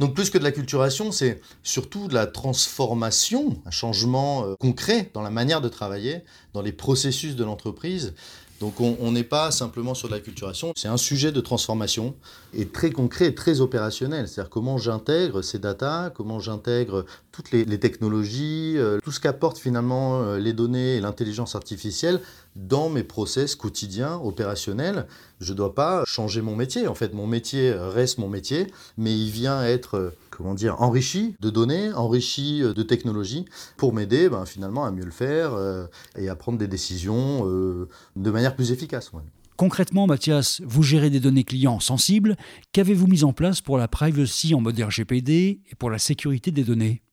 Donc 0.00 0.14
plus 0.14 0.30
que 0.30 0.38
de 0.38 0.42
la 0.42 0.50
culturation, 0.50 1.12
c'est 1.12 1.40
surtout 1.62 2.08
de 2.08 2.14
la 2.14 2.26
transformation, 2.26 3.60
un 3.64 3.70
changement 3.70 4.56
concret 4.58 5.10
dans 5.14 5.22
la 5.22 5.30
manière 5.30 5.60
de 5.60 5.68
travailler, 5.68 6.24
dans 6.52 6.62
les 6.62 6.72
processus 6.72 7.36
de 7.36 7.44
l'entreprise, 7.44 8.14
donc 8.60 8.80
on 8.80 9.12
n'est 9.12 9.24
pas 9.24 9.50
simplement 9.50 9.94
sur 9.94 10.08
de 10.08 10.14
la 10.14 10.20
culturation, 10.20 10.72
c'est 10.76 10.88
un 10.88 10.96
sujet 10.96 11.32
de 11.32 11.40
transformation 11.40 12.14
et 12.54 12.66
très 12.66 12.90
concret 12.90 13.26
et 13.26 13.34
très 13.34 13.60
opérationnel. 13.60 14.28
C'est-à-dire 14.28 14.50
comment 14.50 14.78
j'intègre 14.78 15.42
ces 15.42 15.58
datas, 15.58 16.10
comment 16.10 16.40
j'intègre 16.40 17.04
toutes 17.34 17.50
les, 17.50 17.80
technologies, 17.80 18.74
euh, 18.76 19.00
tout 19.02 19.10
ce 19.10 19.18
qu'apportent 19.18 19.58
finalement 19.58 20.22
euh, 20.22 20.38
les 20.38 20.52
données 20.52 20.94
et 20.94 21.00
l'intelligence 21.00 21.56
artificielle 21.56 22.20
dans 22.54 22.88
mes 22.88 23.02
process 23.02 23.56
quotidiens 23.56 24.20
opérationnels. 24.22 25.08
Je 25.40 25.50
ne 25.50 25.56
dois 25.56 25.74
pas 25.74 26.04
changer 26.06 26.42
mon 26.42 26.54
métier. 26.54 26.86
En 26.86 26.94
fait, 26.94 27.12
mon 27.12 27.26
métier 27.26 27.72
reste 27.72 28.18
mon 28.18 28.28
métier, 28.28 28.68
mais 28.96 29.18
il 29.18 29.30
vient 29.30 29.64
être 29.64 29.96
euh, 29.96 30.10
comment 30.30 30.54
dire, 30.54 30.80
enrichi 30.80 31.34
de 31.40 31.50
données, 31.50 31.92
enrichi 31.92 32.60
de 32.60 32.82
technologies 32.84 33.46
pour 33.76 33.92
m'aider 33.92 34.28
ben, 34.28 34.46
finalement 34.46 34.84
à 34.84 34.92
mieux 34.92 35.04
le 35.04 35.10
faire 35.10 35.58
et 36.16 36.28
à 36.28 36.34
prendre 36.34 36.58
des 36.58 36.66
décisions 36.66 37.46
de 37.46 38.30
manière 38.30 38.56
plus 38.56 38.72
efficace. 38.72 39.12
Concrètement, 39.56 40.08
Mathias, 40.08 40.60
vous 40.64 40.82
gérez 40.82 41.10
des 41.10 41.20
données 41.20 41.44
clients 41.44 41.78
sensibles. 41.78 42.36
Qu'avez-vous 42.72 43.06
mis 43.06 43.22
en 43.22 43.32
place 43.32 43.60
pour 43.60 43.78
la 43.78 43.86
privacy 43.86 44.54
en 44.54 44.60
mode 44.60 44.80
RGPD 44.80 45.60
et 45.70 45.74
pour 45.76 45.90
la 45.90 45.98
sécurité 45.98 46.50
des 46.50 46.64
données? 46.64 47.04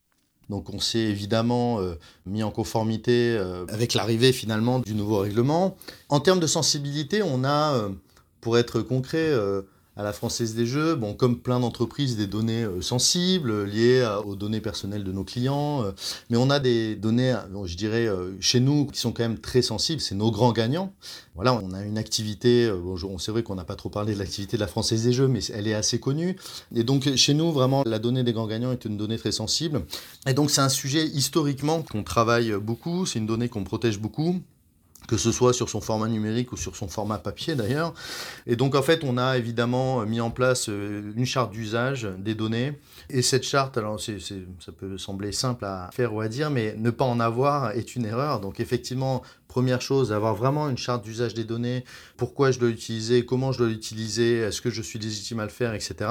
Donc 0.49 0.73
on 0.73 0.79
s'est 0.79 0.99
évidemment 0.99 1.79
euh, 1.79 1.95
mis 2.25 2.43
en 2.43 2.51
conformité 2.51 3.35
euh, 3.37 3.65
avec 3.69 3.93
l'arrivée 3.93 4.33
finalement 4.33 4.79
du 4.79 4.93
nouveau 4.93 5.19
règlement. 5.19 5.77
En 6.09 6.19
termes 6.19 6.39
de 6.39 6.47
sensibilité, 6.47 7.23
on 7.23 7.43
a, 7.43 7.73
euh, 7.73 7.89
pour 8.41 8.57
être 8.57 8.81
concret, 8.81 9.31
à 9.97 10.03
la 10.03 10.13
Française 10.13 10.55
des 10.55 10.65
Jeux, 10.65 10.95
bon, 10.95 11.13
comme 11.13 11.37
plein 11.37 11.59
d'entreprises, 11.59 12.15
des 12.15 12.27
données 12.27 12.63
euh, 12.63 12.81
sensibles 12.81 13.65
liées 13.65 14.07
aux 14.25 14.35
données 14.35 14.61
personnelles 14.61 15.03
de 15.03 15.11
nos 15.11 15.25
clients, 15.25 15.83
euh, 15.83 15.91
mais 16.29 16.37
on 16.37 16.49
a 16.49 16.59
des 16.59 16.95
données, 16.95 17.35
je 17.65 17.75
dirais, 17.75 18.07
euh, 18.07 18.31
chez 18.39 18.61
nous 18.61 18.85
qui 18.85 18.99
sont 18.99 19.11
quand 19.11 19.23
même 19.23 19.39
très 19.39 19.61
sensibles, 19.61 20.01
c'est 20.01 20.15
nos 20.15 20.31
grands 20.31 20.53
gagnants. 20.53 20.93
Voilà, 21.35 21.53
on 21.53 21.73
a 21.73 21.83
une 21.83 21.97
activité, 21.97 22.71
bon, 22.71 23.17
c'est 23.17 23.31
vrai 23.31 23.43
qu'on 23.43 23.55
n'a 23.55 23.63
pas 23.63 23.75
trop 23.75 23.89
parlé 23.89 24.13
de 24.13 24.19
l'activité 24.19 24.57
de 24.57 24.61
la 24.61 24.67
Française 24.67 25.03
des 25.03 25.13
Jeux, 25.13 25.27
mais 25.27 25.39
elle 25.53 25.67
est 25.67 25.73
assez 25.73 25.99
connue. 25.99 26.37
Et 26.75 26.83
donc 26.83 27.15
chez 27.15 27.33
nous, 27.33 27.51
vraiment, 27.51 27.83
la 27.85 27.99
donnée 27.99 28.23
des 28.23 28.33
grands 28.33 28.47
gagnants 28.47 28.71
est 28.71 28.85
une 28.85 28.97
donnée 28.97 29.17
très 29.17 29.31
sensible. 29.31 29.81
Et 30.27 30.33
donc 30.33 30.51
c'est 30.51 30.61
un 30.61 30.69
sujet 30.69 31.05
historiquement 31.05 31.83
qu'on 31.83 32.03
travaille 32.03 32.51
beaucoup, 32.61 33.05
c'est 33.05 33.19
une 33.19 33.27
donnée 33.27 33.49
qu'on 33.49 33.63
protège 33.63 33.99
beaucoup 33.99 34.41
que 35.07 35.17
ce 35.17 35.31
soit 35.31 35.53
sur 35.53 35.69
son 35.69 35.81
format 35.81 36.07
numérique 36.07 36.51
ou 36.51 36.57
sur 36.57 36.75
son 36.75 36.87
format 36.87 37.17
papier 37.17 37.55
d'ailleurs. 37.55 37.93
Et 38.47 38.55
donc 38.55 38.75
en 38.75 38.81
fait, 38.81 39.03
on 39.03 39.17
a 39.17 39.37
évidemment 39.37 40.05
mis 40.05 40.21
en 40.21 40.31
place 40.31 40.69
euh, 40.69 41.11
une 41.15 41.25
charte 41.25 41.51
d'usage 41.51 42.07
des 42.17 42.35
données. 42.35 42.79
Et 43.09 43.21
cette 43.21 43.43
charte, 43.43 43.77
alors 43.77 43.99
c'est, 43.99 44.19
ça 44.19 44.71
peut 44.71 44.97
sembler 44.97 45.31
simple 45.31 45.65
à 45.65 45.89
faire 45.93 46.13
ou 46.13 46.21
à 46.21 46.27
dire, 46.27 46.49
mais 46.49 46.75
ne 46.77 46.91
pas 46.91 47.05
en 47.05 47.19
avoir 47.19 47.71
est 47.71 47.95
une 47.95 48.05
erreur. 48.05 48.39
Donc 48.39 48.59
effectivement, 48.59 49.21
Première 49.51 49.81
chose, 49.81 50.13
avoir 50.13 50.33
vraiment 50.33 50.69
une 50.69 50.77
charte 50.77 51.03
d'usage 51.03 51.33
des 51.33 51.43
données, 51.43 51.83
pourquoi 52.15 52.51
je 52.51 52.59
dois 52.59 52.69
l'utiliser, 52.69 53.25
comment 53.25 53.51
je 53.51 53.57
dois 53.57 53.67
l'utiliser, 53.67 54.37
est-ce 54.37 54.61
que 54.61 54.69
je 54.69 54.81
suis 54.81 54.97
légitime 54.97 55.41
à 55.41 55.43
le 55.43 55.49
faire, 55.49 55.73
etc. 55.73 56.09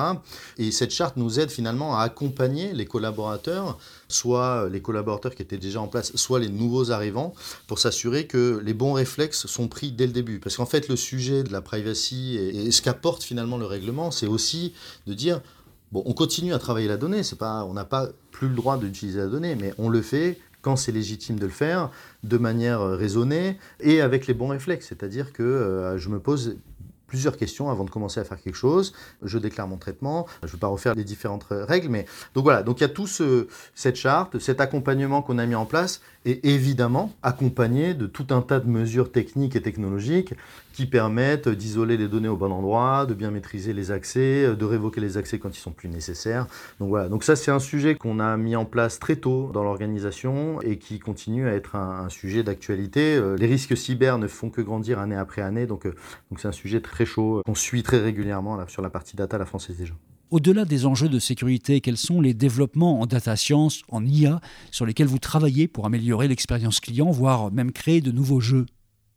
Et 0.59 0.71
cette 0.71 0.91
charte 0.91 1.17
nous 1.17 1.41
aide 1.41 1.51
finalement 1.51 1.97
à 1.97 2.03
accompagner 2.03 2.75
les 2.75 2.85
collaborateurs, 2.85 3.79
soit 4.09 4.69
les 4.69 4.83
collaborateurs 4.83 5.35
qui 5.35 5.41
étaient 5.41 5.57
déjà 5.57 5.81
en 5.81 5.89
place, 5.89 6.15
soit 6.17 6.39
les 6.39 6.51
nouveaux 6.51 6.91
arrivants, 6.91 7.33
pour 7.67 7.79
s'assurer 7.79 8.27
que 8.27 8.61
les 8.63 8.75
bons 8.75 8.93
réflexes 8.93 9.47
sont 9.47 9.69
pris 9.69 9.91
dès 9.91 10.07
le 10.07 10.13
début. 10.13 10.39
Parce 10.39 10.59
qu'en 10.59 10.67
fait, 10.67 10.89
le 10.89 10.97
sujet 10.97 11.43
de 11.43 11.51
la 11.51 11.63
privacy 11.63 12.37
et, 12.37 12.71
ce 12.71 12.83
qu'apporte 12.83 13.23
finalement 13.23 13.57
le 13.57 13.65
règlement, 13.65 14.11
c'est 14.11 14.27
aussi 14.27 14.75
de 15.07 15.15
dire, 15.15 15.41
bon, 15.93 16.03
on 16.05 16.13
continue 16.13 16.53
à 16.53 16.59
travailler 16.59 16.89
la 16.89 16.99
donnée, 16.99 17.23
c'est 17.23 17.39
pas, 17.39 17.65
on 17.65 17.73
n'a 17.73 17.87
pas 17.87 18.11
plus 18.33 18.49
le 18.49 18.55
droit 18.55 18.77
d'utiliser 18.77 19.21
la 19.21 19.29
donnée, 19.29 19.55
mais 19.55 19.73
on 19.79 19.89
le 19.89 20.03
fait 20.03 20.39
quand 20.63 20.77
c'est 20.77 20.93
légitime 20.93 21.39
de 21.39 21.47
le 21.47 21.53
faire, 21.53 21.91
de 22.25 22.39
manière 22.39 22.81
euh, 22.81 22.97
raisonnée 22.97 23.59
et 23.81 24.01
avec 24.01 24.27
les 24.27 24.35
bons 24.35 24.49
réflexes. 24.49 24.87
C'est-à-dire 24.89 25.33
que 25.33 25.43
euh, 25.43 25.99
je 25.99 26.09
me 26.09 26.21
pose 26.21 26.57
plusieurs 27.11 27.37
questions 27.37 27.71
avant 27.71 27.83
de 27.83 27.91
commencer 27.91 28.21
à 28.21 28.25
faire 28.25 28.41
quelque 28.41 28.55
chose. 28.55 28.93
Je 29.23 29.37
déclare 29.37 29.67
mon 29.67 29.79
traitement. 29.79 30.29
Je 30.43 30.47
ne 30.47 30.53
vais 30.53 30.59
pas 30.59 30.69
refaire 30.69 30.95
les 30.95 31.03
différentes 31.03 31.45
règles, 31.51 31.89
mais 31.89 32.07
donc 32.35 32.45
voilà. 32.45 32.63
Donc 32.63 32.79
il 32.79 32.83
y 32.83 32.87
a 32.87 32.89
tout 32.89 33.09
ce, 33.09 33.49
cette 33.75 33.97
charte, 33.97 34.39
cet 34.39 34.61
accompagnement 34.61 35.21
qu'on 35.21 35.39
a 35.39 35.45
mis 35.45 35.57
en 35.57 35.67
place, 35.67 36.01
et 36.27 36.53
évidemment 36.53 37.13
accompagné 37.23 37.95
de 37.95 38.07
tout 38.07 38.27
un 38.31 38.43
tas 38.43 38.61
de 38.61 38.69
mesures 38.69 39.11
techniques 39.11 39.57
et 39.57 39.63
technologiques 39.63 40.35
qui 40.75 40.87
permettent 40.87 41.49
d'isoler 41.49 41.97
les 41.97 42.09
données 42.09 42.29
au 42.29 42.37
bon 42.37 42.53
endroit, 42.53 43.07
de 43.07 43.15
bien 43.15 43.31
maîtriser 43.31 43.73
les 43.73 43.91
accès, 43.91 44.55
de 44.55 44.65
révoquer 44.65 45.01
les 45.01 45.17
accès 45.17 45.39
quand 45.39 45.55
ils 45.57 45.61
sont 45.61 45.73
plus 45.73 45.89
nécessaires. 45.89 46.47
Donc 46.79 46.91
voilà, 46.91 47.09
donc 47.09 47.25
ça 47.25 47.37
c'est 47.37 47.51
un 47.51 47.59
sujet 47.59 47.95
qu'on 47.97 48.21
a 48.21 48.37
mis 48.37 48.55
en 48.55 48.65
place 48.65 48.99
très 48.99 49.17
tôt 49.17 49.51
dans 49.53 49.65
l'organisation 49.65 50.61
et 50.63 50.79
qui 50.79 50.99
continue 50.99 51.49
à 51.49 51.55
être 51.55 51.77
un, 51.77 52.09
sujet 52.09 52.43
d'actualité. 52.43 53.17
Euh, 53.17 53.37
les 53.37 53.47
risques 53.47 53.77
cyber 53.77 54.19
ne 54.19 54.27
font 54.27 54.51
que 54.51 54.61
grandir 54.61 54.99
année 54.99 55.17
après 55.17 55.43
année, 55.43 55.67
donc 55.67 55.87
euh, 55.87 55.95
donc 56.31 56.41
c'est 56.41 56.49
un 56.49 56.53
sujet 56.53 56.81
très 56.81 57.00
chaud 57.07 57.43
qu'on 57.45 57.55
suit 57.55 57.83
très 57.83 58.01
régulièrement 58.01 58.59
sur 58.69 58.83
la 58.83 58.91
partie 58.91 59.17
data 59.17 59.39
la 59.39 59.47
française 59.47 59.77
déjà. 59.77 59.95
Au-delà 60.31 60.65
des 60.65 60.87
enjeux 60.87 61.09
de 61.09 61.19
sécurité, 61.19 61.81
quels 61.81 61.97
sont 61.97 62.21
les 62.21 62.35
développements 62.35 63.01
en 63.01 63.07
data 63.07 63.35
science, 63.35 63.83
en 63.91 64.07
IA, 64.07 64.41
sur 64.71 64.87
lesquels 64.87 65.09
vous 65.09 65.19
travaillez 65.19 65.67
pour 65.67 65.87
améliorer 65.87 66.29
l'expérience 66.29 66.79
client, 66.79 67.11
voire 67.11 67.51
même 67.51 67.73
créer 67.73 68.01
de 68.01 68.13
nouveaux 68.13 68.41
jeux? 68.41 68.67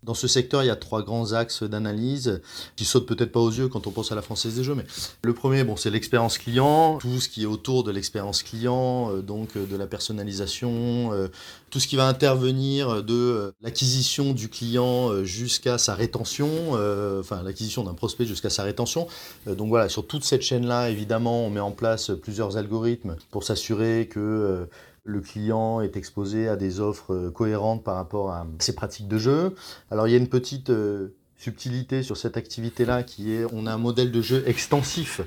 Dans 0.04 0.14
ce 0.14 0.28
secteur, 0.28 0.64
il 0.64 0.68
y 0.68 0.70
a 0.70 0.76
trois 0.76 1.02
grands 1.02 1.32
axes 1.32 1.64
d'analyse 1.64 2.42
qui 2.76 2.84
sautent 2.84 3.08
peut-être 3.08 3.32
pas 3.32 3.40
aux 3.40 3.52
yeux 3.52 3.70
quand 3.70 3.88
on 3.88 3.92
pense 3.92 4.12
à 4.12 4.16
la 4.16 4.22
française 4.22 4.56
des 4.56 4.64
jeux. 4.64 4.76
Mais 4.76 4.86
le 5.24 5.34
premier, 5.34 5.64
bon, 5.64 5.78
c'est 5.78 5.90
l'expérience 5.90 6.38
client, 6.38 6.98
tout 6.98 7.22
ce 7.22 7.30
qui 7.30 7.44
est 7.44 7.46
autour 7.46 7.84
de 7.84 7.92
l'expérience 7.92 8.44
client, 8.44 9.12
euh, 9.12 9.22
donc 9.22 9.56
euh, 9.56 9.66
de 9.66 9.78
la 9.78 9.88
personnalisation, 9.88 11.14
euh, 11.14 11.30
tout 11.70 11.80
ce 11.80 11.88
qui 11.88 11.96
va 11.96 12.08
intervenir 12.08 13.04
de 13.04 13.54
l'acquisition 13.62 14.34
du 14.34 14.50
client 14.50 15.24
jusqu'à 15.24 15.80
sa 15.80 15.96
rétention, 15.96 16.74
enfin 17.20 17.42
l'acquisition 17.42 17.84
d'un 17.84 17.96
prospect 17.96 18.26
jusqu'à 18.26 18.52
sa 18.52 18.62
rétention. 18.62 19.08
donc 19.48 19.70
voilà, 19.70 19.90
sur 19.90 20.06
toute 20.06 20.24
cette 20.24 20.44
chaîne-là, 20.44 20.92
évidemment, 20.92 21.48
on 21.48 21.50
met 21.50 21.60
en 21.60 21.72
place 21.72 22.12
plusieurs 22.22 22.58
algorithmes 22.58 23.16
pour 23.32 23.44
s'assurer 23.44 24.08
que 24.08 24.68
le 25.04 25.20
client 25.20 25.82
est 25.82 25.98
exposé 25.98 26.48
à 26.48 26.56
des 26.56 26.80
offres 26.80 27.14
euh, 27.14 27.32
cohérentes 27.32 27.84
par 27.84 27.96
rapport 27.96 28.32
à 28.32 28.48
ses 28.60 28.74
pratiques 28.74 29.08
de 29.08 29.18
jeu. 29.18 29.56
Alors 29.92 30.08
il 30.08 30.12
y 30.12 30.14
a 30.14 30.18
une 30.18 30.30
petite 30.30 30.70
euh, 30.70 31.10
subtilité 31.38 32.04
sur 32.04 32.16
cette 32.16 32.38
activité-là 32.38 33.04
qui 33.04 33.34
est 33.34 33.46
on 33.52 33.66
a 33.68 33.74
un 33.74 33.78
modèle 33.78 34.12
de 34.12 34.22
jeu 34.22 34.44
extensif. 34.48 35.22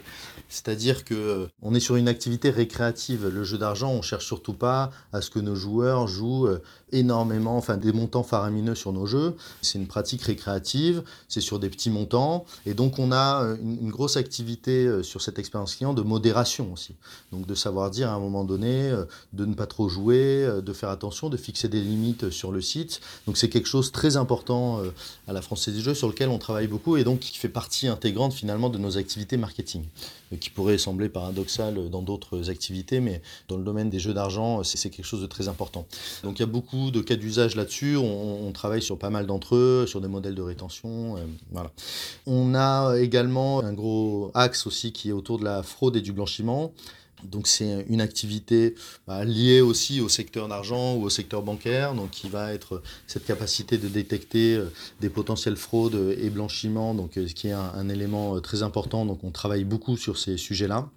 C'est-à-dire 0.48 1.04
que 1.04 1.14
euh, 1.14 1.46
on 1.62 1.74
est 1.74 1.80
sur 1.80 1.96
une 1.96 2.08
activité 2.08 2.50
récréative. 2.50 3.28
Le 3.28 3.44
jeu 3.44 3.58
d'argent, 3.58 3.90
on 3.90 4.02
cherche 4.02 4.26
surtout 4.26 4.54
pas 4.54 4.90
à 5.12 5.20
ce 5.20 5.30
que 5.30 5.38
nos 5.38 5.54
joueurs 5.54 6.06
jouent 6.06 6.48
énormément, 6.92 7.56
enfin 7.56 7.76
des 7.76 7.92
montants 7.92 8.22
faramineux 8.22 8.74
sur 8.74 8.92
nos 8.92 9.06
jeux. 9.06 9.36
C'est 9.62 9.78
une 9.78 9.86
pratique 9.86 10.22
récréative, 10.22 11.02
c'est 11.28 11.40
sur 11.40 11.58
des 11.58 11.68
petits 11.68 11.90
montants, 11.90 12.44
et 12.64 12.74
donc 12.74 12.98
on 12.98 13.12
a 13.12 13.42
euh, 13.42 13.56
une, 13.60 13.90
grosse 13.90 14.16
activité 14.16 14.86
euh, 14.86 15.02
sur 15.02 15.20
cette 15.22 15.38
expérience 15.38 15.74
client 15.74 15.94
de 15.94 16.02
modération 16.02 16.72
aussi. 16.72 16.94
Donc 17.32 17.46
de 17.46 17.54
savoir 17.54 17.90
dire 17.90 18.10
à 18.10 18.14
un 18.14 18.18
moment 18.18 18.44
donné, 18.44 18.90
euh, 18.90 19.04
de 19.32 19.44
ne 19.44 19.54
pas 19.54 19.66
trop 19.66 19.88
jouer, 19.88 20.48
de 20.62 20.72
faire 20.72 20.90
attention, 20.90 21.28
de 21.28 21.36
fixer 21.36 21.68
des 21.68 21.80
limites 21.80 22.30
sur 22.30 22.52
le 22.52 22.60
site. 22.60 23.00
Donc 23.26 23.36
c'est 23.36 23.48
quelque 23.48 23.68
chose 23.68 23.88
de 23.88 23.92
très 23.92 24.16
important 24.16 24.80
à 25.26 25.32
la 25.32 25.42
Française 25.42 25.74
des 25.74 25.80
Jeux 25.80 25.94
sur 25.94 26.08
lequel 26.08 26.28
on 26.28 26.38
travaille 26.38 26.66
beaucoup 26.66 26.96
et 26.96 27.04
donc 27.04 27.20
qui 27.20 27.36
fait 27.36 27.48
partie 27.48 27.88
intégrante 27.88 28.32
finalement 28.32 28.68
de 28.68 28.78
nos 28.78 28.98
activités 28.98 29.36
marketing, 29.36 29.84
qui 30.40 30.50
pourrait 30.50 30.78
sembler 30.78 31.08
paradoxal 31.08 31.88
dans 31.88 32.02
d'autres 32.02 32.50
activités, 32.50 33.00
mais 33.00 33.22
dans 33.48 33.56
le 33.56 33.64
domaine 33.64 33.90
des 33.90 33.98
jeux 33.98 34.14
d'argent, 34.14 34.62
c'est 34.64 34.90
quelque 34.90 35.04
chose 35.04 35.22
de 35.22 35.26
très 35.26 35.48
important. 35.48 35.86
Donc 36.24 36.38
il 36.38 36.40
y 36.40 36.42
a 36.42 36.46
beaucoup 36.46 36.90
de 36.90 37.00
cas 37.00 37.16
d'usage 37.16 37.54
là-dessus. 37.54 37.96
On, 37.96 38.52
travaille 38.52 38.82
sur 38.82 38.98
pas 38.98 39.10
mal 39.10 39.26
d'entre 39.26 39.54
eux, 39.54 39.86
sur 39.86 40.00
des 40.00 40.08
modèles 40.08 40.34
de 40.34 40.42
rétention. 40.42 41.16
Euh, 41.16 41.20
voilà. 41.50 41.70
On 42.26 42.54
a 42.54 42.96
également 42.96 43.62
un 43.62 43.74
gros 43.74 44.30
axe 44.34 44.66
aussi 44.66 44.92
qui 44.92 45.10
est 45.10 45.12
autour 45.12 45.38
de 45.38 45.44
la 45.44 45.62
fraude 45.62 45.96
et 45.96 46.00
du 46.00 46.12
blanchiment. 46.12 46.72
Donc 47.24 47.46
c'est 47.46 47.86
une 47.88 48.00
activité 48.00 48.74
bah, 49.06 49.24
liée 49.24 49.60
aussi 49.60 50.00
au 50.00 50.08
secteur 50.08 50.48
d'argent 50.48 50.94
ou 50.94 51.04
au 51.04 51.10
secteur 51.10 51.42
bancaire, 51.42 51.94
donc 51.94 52.10
qui 52.10 52.28
va 52.28 52.52
être 52.52 52.82
cette 53.06 53.24
capacité 53.24 53.78
de 53.78 53.88
détecter 53.88 54.56
euh, 54.56 54.66
des 55.00 55.08
potentielles 55.08 55.56
fraudes 55.56 56.16
et 56.18 56.30
blanchiments, 56.30 56.94
donc 56.94 57.16
euh, 57.16 57.26
ce 57.26 57.34
qui 57.34 57.48
est 57.48 57.52
un 57.52 57.88
élément 57.88 58.40
très 58.40 58.62
important. 58.62 59.06
Donc 59.06 59.24
on 59.24 59.30
travaille 59.30 59.64
beaucoup 59.64 59.96
sur 59.96 60.18
ces 60.18 60.36
sujets-là. 60.36 60.88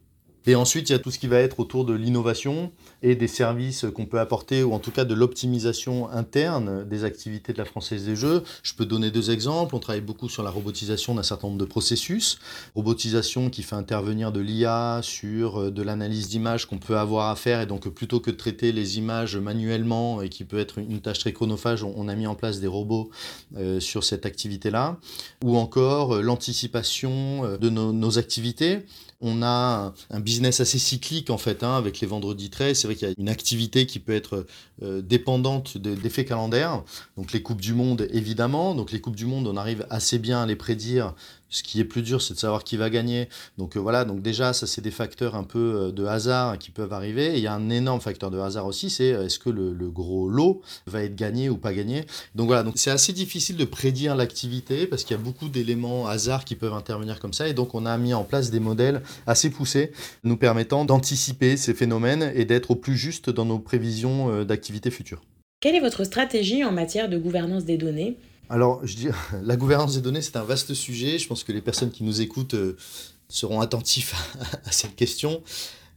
Et 0.45 0.55
ensuite, 0.55 0.89
il 0.89 0.93
y 0.93 0.95
a 0.95 0.99
tout 0.99 1.11
ce 1.11 1.19
qui 1.19 1.27
va 1.27 1.37
être 1.39 1.59
autour 1.59 1.85
de 1.85 1.93
l'innovation 1.93 2.71
et 3.03 3.15
des 3.15 3.27
services 3.27 3.85
qu'on 3.93 4.05
peut 4.05 4.19
apporter, 4.19 4.63
ou 4.63 4.73
en 4.73 4.79
tout 4.79 4.91
cas 4.91 5.05
de 5.05 5.13
l'optimisation 5.13 6.09
interne 6.09 6.87
des 6.87 7.03
activités 7.03 7.53
de 7.53 7.57
la 7.57 7.65
Française 7.65 8.05
des 8.05 8.15
Jeux. 8.15 8.43
Je 8.63 8.73
peux 8.73 8.85
donner 8.85 9.11
deux 9.11 9.31
exemples. 9.31 9.75
On 9.75 9.79
travaille 9.79 10.01
beaucoup 10.01 10.29
sur 10.29 10.43
la 10.43 10.49
robotisation 10.49 11.15
d'un 11.15 11.23
certain 11.23 11.47
nombre 11.47 11.59
de 11.59 11.65
processus. 11.65 12.39
Robotisation 12.75 13.49
qui 13.49 13.63
fait 13.63 13.75
intervenir 13.75 14.31
de 14.31 14.39
l'IA 14.39 15.01
sur 15.03 15.59
euh, 15.61 15.71
de 15.71 15.81
l'analyse 15.81 16.29
d'images 16.29 16.65
qu'on 16.65 16.77
peut 16.77 16.97
avoir 16.97 17.29
à 17.29 17.35
faire. 17.35 17.61
Et 17.61 17.65
donc, 17.65 17.87
plutôt 17.89 18.19
que 18.19 18.31
de 18.31 18.35
traiter 18.35 18.71
les 18.71 18.97
images 18.97 19.37
manuellement 19.37 20.21
et 20.21 20.29
qui 20.29 20.45
peut 20.45 20.59
être 20.59 20.79
une 20.79 21.01
tâche 21.01 21.19
très 21.19 21.33
chronophage, 21.33 21.83
on 21.83 22.07
a 22.07 22.15
mis 22.15 22.27
en 22.27 22.35
place 22.35 22.59
des 22.59 22.67
robots 22.67 23.09
euh, 23.57 23.79
sur 23.79 24.03
cette 24.03 24.25
activité-là. 24.25 24.97
Ou 25.43 25.57
encore 25.57 26.15
euh, 26.15 26.21
l'anticipation 26.21 27.57
de 27.57 27.69
nos, 27.69 27.93
nos 27.93 28.17
activités 28.17 28.79
on 29.21 29.43
a 29.43 29.93
un 30.09 30.19
business 30.19 30.59
assez 30.59 30.79
cyclique 30.79 31.29
en 31.29 31.37
fait, 31.37 31.63
hein, 31.63 31.75
avec 31.75 31.99
les 31.99 32.07
vendredis 32.07 32.49
13. 32.49 32.77
C'est 32.79 32.87
vrai 32.87 32.95
qu'il 32.95 33.07
y 33.07 33.11
a 33.11 33.15
une 33.17 33.29
activité 33.29 33.85
qui 33.85 33.99
peut 33.99 34.13
être 34.13 34.45
euh, 34.81 35.01
dépendante 35.01 35.77
d'effets 35.77 36.25
calendaires. 36.25 36.83
Donc 37.17 37.33
les 37.33 37.41
Coupes 37.41 37.61
du 37.61 37.73
Monde, 37.73 38.07
évidemment. 38.11 38.75
Donc 38.75 38.91
les 38.91 39.01
Coupes 39.01 39.15
du 39.15 39.25
Monde, 39.25 39.47
on 39.47 39.57
arrive 39.57 39.85
assez 39.89 40.19
bien 40.19 40.41
à 40.41 40.45
les 40.45 40.55
prédire 40.55 41.13
ce 41.49 41.63
qui 41.63 41.79
est 41.79 41.85
plus 41.85 42.01
dur, 42.01 42.21
c'est 42.21 42.33
de 42.33 42.39
savoir 42.39 42.63
qui 42.63 42.77
va 42.77 42.89
gagner. 42.89 43.27
Donc 43.57 43.75
euh, 43.75 43.79
voilà, 43.79 44.05
donc 44.05 44.21
déjà, 44.21 44.53
ça 44.53 44.67
c'est 44.67 44.81
des 44.81 44.91
facteurs 44.91 45.35
un 45.35 45.43
peu 45.43 45.59
euh, 45.59 45.91
de 45.91 46.05
hasard 46.05 46.57
qui 46.57 46.71
peuvent 46.71 46.93
arriver. 46.93 47.33
Il 47.35 47.39
y 47.39 47.47
a 47.47 47.53
un 47.53 47.69
énorme 47.69 48.01
facteur 48.01 48.31
de 48.31 48.39
hasard 48.39 48.65
aussi, 48.65 48.89
c'est 48.89 49.13
euh, 49.13 49.25
est-ce 49.25 49.39
que 49.39 49.49
le, 49.49 49.89
gros 49.89 50.29
lot 50.29 50.61
va 50.85 51.03
être 51.03 51.15
gagné 51.15 51.49
ou 51.49 51.57
pas 51.57 51.73
gagné. 51.73 52.05
Donc 52.35 52.47
voilà, 52.47 52.63
donc 52.63 52.73
c'est 52.77 52.91
assez 52.91 53.11
difficile 53.11 53.57
de 53.57 53.65
prédire 53.65 54.15
l'activité 54.15 54.85
parce 54.85 55.03
qu'il 55.03 55.17
y 55.17 55.19
a 55.19 55.23
beaucoup 55.23 55.49
d'éléments 55.49 56.07
hasard 56.07 56.45
qui 56.45 56.55
peuvent 56.55 56.73
intervenir 56.73 57.19
comme 57.19 57.33
ça. 57.33 57.47
Et 57.47 57.53
donc 57.53 57.73
on 57.73 57.85
a 57.85 57.97
mis 57.97 58.13
en 58.13 58.23
place 58.23 58.51
des 58.51 58.59
modèles 58.59 59.01
assez 59.25 59.49
poussés 59.49 59.91
nous 60.23 60.37
permettant 60.37 60.85
d'anticiper 60.85 61.57
ces 61.57 61.73
phénomènes 61.73 62.31
et 62.35 62.45
d'être 62.45 62.71
au 62.71 62.75
plus 62.75 62.95
juste 62.95 63.29
dans 63.29 63.45
nos 63.45 63.59
prévisions 63.59 64.43
d'activité 64.43 64.91
future. 64.91 65.21
Quelle 65.59 65.75
est 65.75 65.81
votre 65.81 66.03
stratégie 66.03 66.63
en 66.63 66.71
matière 66.71 67.09
de 67.09 67.17
gouvernance 67.17 67.65
des 67.65 67.77
données? 67.77 68.17
Alors, 68.49 68.85
je 68.85 68.95
dis, 68.95 69.07
la 69.43 69.55
gouvernance 69.55 69.95
des 69.95 70.01
données, 70.01 70.21
c'est 70.21 70.35
un 70.35 70.43
vaste 70.43 70.73
sujet. 70.73 71.19
Je 71.19 71.27
pense 71.27 71.43
que 71.43 71.51
les 71.51 71.61
personnes 71.61 71.91
qui 71.91 72.03
nous 72.03 72.21
écoutent 72.21 72.55
euh, 72.55 72.75
seront 73.29 73.61
attentifs 73.61 74.15
à, 74.65 74.71
cette 74.71 74.95
question. 74.95 75.41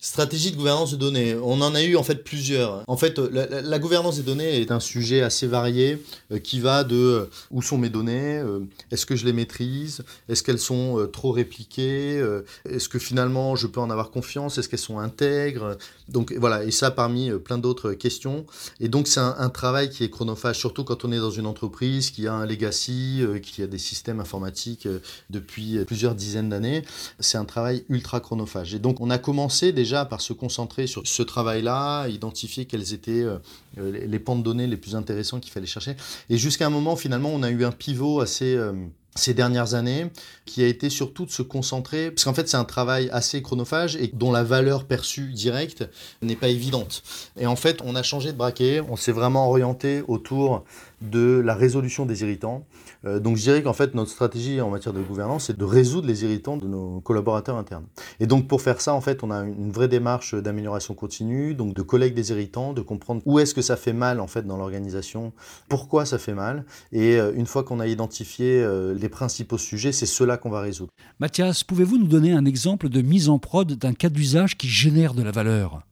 Stratégie 0.04 0.50
de 0.50 0.56
gouvernance 0.56 0.90
de 0.90 0.96
données. 0.96 1.36
On 1.36 1.60
en 1.60 1.76
a 1.76 1.82
eu 1.84 1.94
en 1.94 2.02
fait 2.02 2.24
plusieurs. 2.24 2.82
En 2.88 2.96
fait, 2.96 3.20
la, 3.20 3.78
gouvernance 3.78 4.16
des 4.16 4.24
données 4.24 4.60
est 4.60 4.72
un 4.72 4.80
sujet 4.80 5.22
assez 5.22 5.46
varié 5.46 6.02
euh, 6.32 6.40
qui 6.40 6.58
va 6.58 6.82
de 6.82 6.96
euh, 6.96 7.30
où 7.52 7.62
sont 7.62 7.78
mes 7.78 7.88
données, 7.88 8.38
euh, 8.38 8.66
est-ce 8.90 9.06
que 9.06 9.14
je 9.14 9.24
les 9.24 9.32
maîtrise, 9.32 10.02
est-ce 10.28 10.42
qu'elles 10.42 10.58
sont 10.58 11.08
trop 11.12 11.30
répliquées, 11.30 12.20
est-ce 12.68 12.88
que 12.88 12.98
finalement 12.98 13.54
je 13.54 13.68
peux 13.68 13.78
en 13.78 13.90
avoir 13.90 14.10
confiance, 14.10 14.58
est-ce 14.58 14.68
qu'elles 14.68 14.80
sont 14.80 14.98
intègres. 14.98 15.78
Donc 16.08 16.32
voilà, 16.32 16.64
et 16.64 16.72
ça 16.72 16.90
parmi 16.90 17.30
plein 17.38 17.58
d'autres 17.58 17.92
questions. 17.92 18.44
Et 18.80 18.88
donc 18.88 19.06
c'est 19.06 19.20
un, 19.20 19.36
un, 19.38 19.50
travail 19.50 19.88
qui 19.88 20.02
est 20.02 20.10
chronophage, 20.10 20.58
surtout 20.58 20.82
quand 20.82 21.04
on 21.04 21.12
est 21.12 21.18
dans 21.18 21.30
une 21.30 21.46
entreprise 21.46 22.10
qui 22.10 22.26
a 22.26 22.34
un 22.34 22.44
legacy, 22.44 23.22
qui 23.40 23.62
a 23.62 23.68
des 23.68 23.78
systèmes 23.78 24.18
informatiques 24.18 24.88
depuis 25.30 25.78
plusieurs 25.84 26.16
dizaines 26.16 26.48
d'années. 26.48 26.82
C'est 27.20 27.38
un 27.38 27.44
travail 27.44 27.84
ultra 27.88 28.18
chronophage. 28.18 28.74
Et 28.74 28.80
donc 28.80 29.00
on 29.00 29.08
a 29.08 29.18
commencé 29.18 29.70
déjà 29.70 29.91
par 30.08 30.20
se 30.20 30.32
concentrer 30.32 30.86
sur 30.86 31.06
ce 31.06 31.22
travail-là, 31.22 32.08
identifier 32.08 32.64
quelles 32.64 32.92
étaient 32.92 33.22
euh, 33.22 33.38
les 33.76 34.18
pans 34.18 34.36
de 34.36 34.42
données 34.42 34.66
les 34.66 34.76
plus 34.76 34.94
intéressants 34.96 35.40
qu'il 35.40 35.52
fallait 35.52 35.66
chercher. 35.66 35.96
Et 36.30 36.38
jusqu'à 36.38 36.66
un 36.66 36.70
moment, 36.70 36.96
finalement, 36.96 37.30
on 37.32 37.42
a 37.42 37.50
eu 37.50 37.64
un 37.64 37.72
pivot 37.72 38.20
assez 38.20 38.56
euh, 38.56 38.72
ces 39.14 39.34
dernières 39.34 39.74
années, 39.74 40.06
qui 40.46 40.62
a 40.62 40.66
été 40.66 40.88
surtout 40.88 41.26
de 41.26 41.30
se 41.30 41.42
concentrer, 41.42 42.10
parce 42.10 42.24
qu'en 42.24 42.32
fait 42.32 42.48
c'est 42.48 42.56
un 42.56 42.64
travail 42.64 43.10
assez 43.12 43.42
chronophage 43.42 43.96
et 43.96 44.10
dont 44.12 44.32
la 44.32 44.42
valeur 44.42 44.84
perçue 44.84 45.32
directe 45.32 45.88
n'est 46.22 46.36
pas 46.36 46.48
évidente. 46.48 47.02
Et 47.38 47.46
en 47.46 47.56
fait 47.56 47.80
on 47.84 47.94
a 47.94 48.02
changé 48.02 48.32
de 48.32 48.38
braquet, 48.38 48.80
on 48.88 48.96
s'est 48.96 49.12
vraiment 49.12 49.48
orienté 49.48 50.02
autour 50.08 50.64
de 51.02 51.40
la 51.44 51.54
résolution 51.54 52.06
des 52.06 52.22
irritants. 52.22 52.64
Euh, 53.04 53.18
donc 53.18 53.36
je 53.36 53.42
dirais 53.42 53.62
qu'en 53.62 53.72
fait 53.72 53.94
notre 53.94 54.10
stratégie 54.10 54.60
en 54.60 54.70
matière 54.70 54.92
de 54.92 55.00
gouvernance 55.00 55.46
c'est 55.46 55.58
de 55.58 55.64
résoudre 55.64 56.06
les 56.06 56.24
irritants 56.24 56.56
de 56.56 56.66
nos 56.66 57.00
collaborateurs 57.00 57.56
internes. 57.56 57.86
Et 58.20 58.26
donc 58.26 58.48
pour 58.48 58.62
faire 58.62 58.80
ça 58.80 58.94
en 58.94 59.00
fait 59.00 59.22
on 59.22 59.30
a 59.30 59.40
une 59.40 59.72
vraie 59.72 59.88
démarche 59.88 60.34
d'amélioration 60.34 60.94
continue, 60.94 61.54
donc 61.54 61.74
de 61.74 61.82
collecte 61.82 62.16
des 62.16 62.30
irritants, 62.30 62.72
de 62.72 62.80
comprendre 62.80 63.22
où 63.26 63.38
est-ce 63.38 63.54
que 63.54 63.62
ça 63.62 63.76
fait 63.76 63.92
mal 63.92 64.20
en 64.20 64.26
fait 64.26 64.46
dans 64.46 64.56
l'organisation, 64.56 65.32
pourquoi 65.68 66.06
ça 66.06 66.18
fait 66.18 66.34
mal, 66.34 66.64
et 66.92 67.16
euh, 67.16 67.32
une 67.34 67.46
fois 67.46 67.64
qu'on 67.64 67.80
a 67.80 67.86
identifié 67.86 68.62
euh, 68.62 68.94
les 68.94 69.08
principaux 69.08 69.58
sujets, 69.58 69.92
c'est 69.92 70.06
cela 70.06 70.36
qu'on 70.36 70.50
va 70.50 70.60
résoudre. 70.60 70.90
Mathias, 71.18 71.64
pouvez-vous 71.64 71.98
nous 71.98 72.06
donner 72.06 72.32
un 72.32 72.44
exemple 72.44 72.88
de 72.88 73.02
mise 73.02 73.28
en 73.28 73.38
prod 73.38 73.72
d'un 73.72 73.94
cas 73.94 74.08
d'usage 74.08 74.56
qui 74.56 74.68
génère 74.68 75.14
de 75.14 75.22
la 75.22 75.30
valeur? 75.30 75.82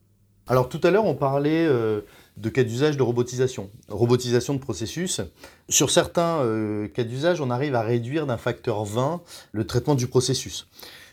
Alors 0.47 0.69
tout 0.69 0.81
à 0.83 0.91
l'heure, 0.91 1.05
on 1.05 1.15
parlait 1.15 1.67
de 2.37 2.49
cas 2.49 2.63
d'usage 2.63 2.97
de 2.97 3.03
robotisation, 3.03 3.69
robotisation 3.89 4.53
de 4.53 4.59
processus. 4.59 5.21
Sur 5.69 5.89
certains 5.91 6.39
euh, 6.41 6.87
cas 6.87 7.03
d'usage, 7.03 7.41
on 7.41 7.49
arrive 7.49 7.75
à 7.75 7.81
réduire 7.81 8.25
d'un 8.25 8.37
facteur 8.37 8.83
20 8.83 9.21
le 9.51 9.67
traitement 9.67 9.95
du 9.95 10.07
processus. 10.07 10.67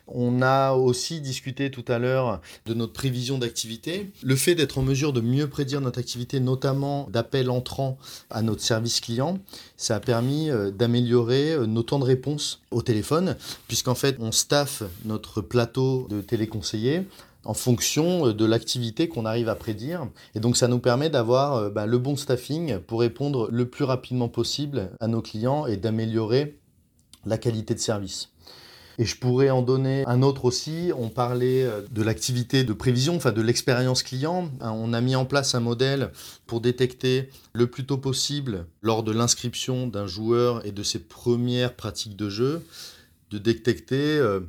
On 0.08 0.40
a 0.40 0.72
aussi 0.72 1.20
discuté 1.20 1.70
tout 1.70 1.84
à 1.86 1.98
l'heure 1.98 2.40
de 2.64 2.72
notre 2.72 2.94
prévision 2.94 3.36
d'activité. 3.36 4.10
Le 4.22 4.36
fait 4.36 4.54
d'être 4.54 4.78
en 4.78 4.82
mesure 4.82 5.12
de 5.12 5.20
mieux 5.20 5.48
prédire 5.48 5.82
notre 5.82 5.98
activité, 5.98 6.40
notamment 6.40 7.08
d'appels 7.10 7.50
entrants 7.50 7.98
à 8.30 8.40
notre 8.40 8.62
service 8.62 9.00
client, 9.00 9.38
ça 9.76 9.96
a 9.96 10.00
permis 10.00 10.50
euh, 10.50 10.70
d'améliorer 10.70 11.52
euh, 11.52 11.66
nos 11.66 11.82
temps 11.82 11.98
de 11.98 12.04
réponse 12.04 12.62
au 12.70 12.80
téléphone, 12.80 13.36
puisqu'en 13.68 13.94
fait, 13.94 14.16
on 14.18 14.32
staffe 14.32 14.82
notre 15.04 15.42
plateau 15.42 16.06
de 16.08 16.22
téléconseillers 16.22 17.04
en 17.44 17.54
fonction 17.54 18.28
euh, 18.28 18.34
de 18.34 18.44
l'activité 18.44 19.08
qu'on 19.08 19.24
arrive 19.24 19.48
à 19.48 19.54
prédire. 19.54 20.08
Et 20.34 20.40
donc 20.40 20.56
ça 20.56 20.68
nous 20.68 20.78
permet 20.78 21.10
d'avoir 21.10 21.70
bah, 21.70 21.86
le 21.86 21.98
bon 21.98 22.16
staffing 22.16 22.78
pour 22.78 23.00
répondre 23.00 23.48
le 23.50 23.68
plus 23.68 23.84
rapidement 23.84 24.28
possible 24.28 24.90
à 25.00 25.08
nos 25.08 25.22
clients 25.22 25.66
et 25.66 25.76
d'améliorer 25.76 26.58
la 27.24 27.38
qualité 27.38 27.74
de 27.74 27.80
service. 27.80 28.30
Et 29.00 29.04
je 29.04 29.16
pourrais 29.16 29.50
en 29.50 29.62
donner 29.62 30.02
un 30.08 30.22
autre 30.22 30.44
aussi. 30.44 30.90
On 30.96 31.08
parlait 31.08 31.62
euh, 31.62 31.82
de 31.90 32.02
l'activité 32.02 32.64
de 32.64 32.72
prévision, 32.72 33.14
enfin 33.14 33.30
de 33.30 33.40
l'expérience 33.40 34.02
client. 34.02 34.50
Hein, 34.60 34.72
on 34.72 34.92
a 34.92 35.00
mis 35.00 35.14
en 35.14 35.24
place 35.24 35.54
un 35.54 35.60
modèle 35.60 36.10
pour 36.46 36.60
détecter 36.60 37.30
le 37.52 37.68
plus 37.68 37.86
tôt 37.86 37.98
possible, 37.98 38.66
lors 38.82 39.04
de 39.04 39.12
l'inscription 39.12 39.86
d'un 39.86 40.08
joueur 40.08 40.66
et 40.66 40.72
de 40.72 40.82
ses 40.82 40.98
premières 40.98 41.76
pratiques 41.76 42.16
de 42.16 42.28
jeu, 42.28 42.66
de 43.30 43.38
détecter 43.38 44.18
euh, 44.18 44.40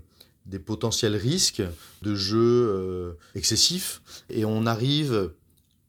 des 0.50 0.60
potentiels 0.60 1.16
risques 1.16 1.62
de 2.02 2.16
jeu 2.16 2.38
euh, 2.40 3.12
excessifs. 3.36 4.02
Et 4.30 4.46
on 4.46 4.66
arrive 4.66 5.32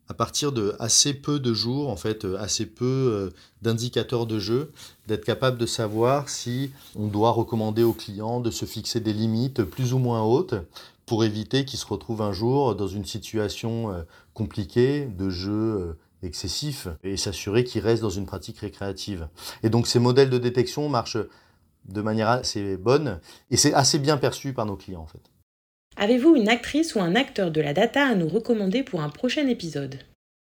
à 0.09 0.15
partir 0.15 0.53
de 0.53 0.75
assez 0.79 1.15
peu 1.15 1.39
de 1.39 1.55
jours, 1.55 1.89
en 1.89 1.97
fait, 1.97 2.25
euh, 2.25 2.37
assez 2.39 2.67
peu 2.67 2.85
euh, 2.85 3.31
d'indicateurs 3.63 4.27
de 4.27 4.39
jeu, 4.39 4.73
d'être 5.07 5.25
capable 5.25 5.57
de 5.57 5.67
savoir 5.67 6.29
si 6.29 6.71
on 6.97 7.07
doit 7.07 7.31
recommander 7.31 7.83
aux 7.83 7.93
clients 7.93 8.41
de 8.41 8.51
se 8.51 8.65
fixer 8.65 9.01
des 9.01 9.13
limites 9.13 9.63
plus 9.63 9.93
ou 9.93 9.99
moins 9.99 10.23
hautes 10.23 10.55
pour 11.07 11.25
éviter 11.25 11.65
qu'ils 11.65 11.79
se 11.79 11.87
retrouvent 11.87 12.23
un 12.23 12.33
jour 12.33 12.77
dans 12.77 12.87
une 12.87 13.05
situation 13.05 14.05
compliquée 14.33 15.07
de 15.07 15.29
jeu 15.29 15.97
excessif 16.23 16.87
et 17.03 17.17
s'assurer 17.17 17.65
qu'ils 17.65 17.83
restent 17.83 18.03
dans 18.03 18.11
une 18.11 18.27
pratique 18.27 18.59
récréative. 18.59 19.27
Et 19.65 19.71
donc 19.71 19.89
ces 19.89 19.99
modèles 19.99 20.31
de 20.31 20.39
détection 20.39 20.89
marchent 20.89 21.19
de 21.87 22.03
manière 22.03 22.29
assez 22.29 22.77
bonne 22.77 23.21
et 23.51 23.57
c'est 23.57 23.75
assez 23.75 23.99
bien 23.99 24.17
perçu 24.17 24.53
par 24.53 24.67
nos 24.67 24.77
clients 24.77 25.03
en 25.03 25.07
fait. 25.07 25.31
Avez-vous 25.97 26.37
une 26.37 26.49
actrice 26.49 26.95
ou 26.95 27.01
un 27.01 27.15
acteur 27.15 27.51
de 27.51 27.61
la 27.61 27.75
data 27.75 28.07
à 28.07 28.15
nous 28.15 28.29
recommander 28.29 28.83
pour 28.83 29.01
un 29.01 29.11
prochain 29.11 29.47
épisode? 29.49 29.99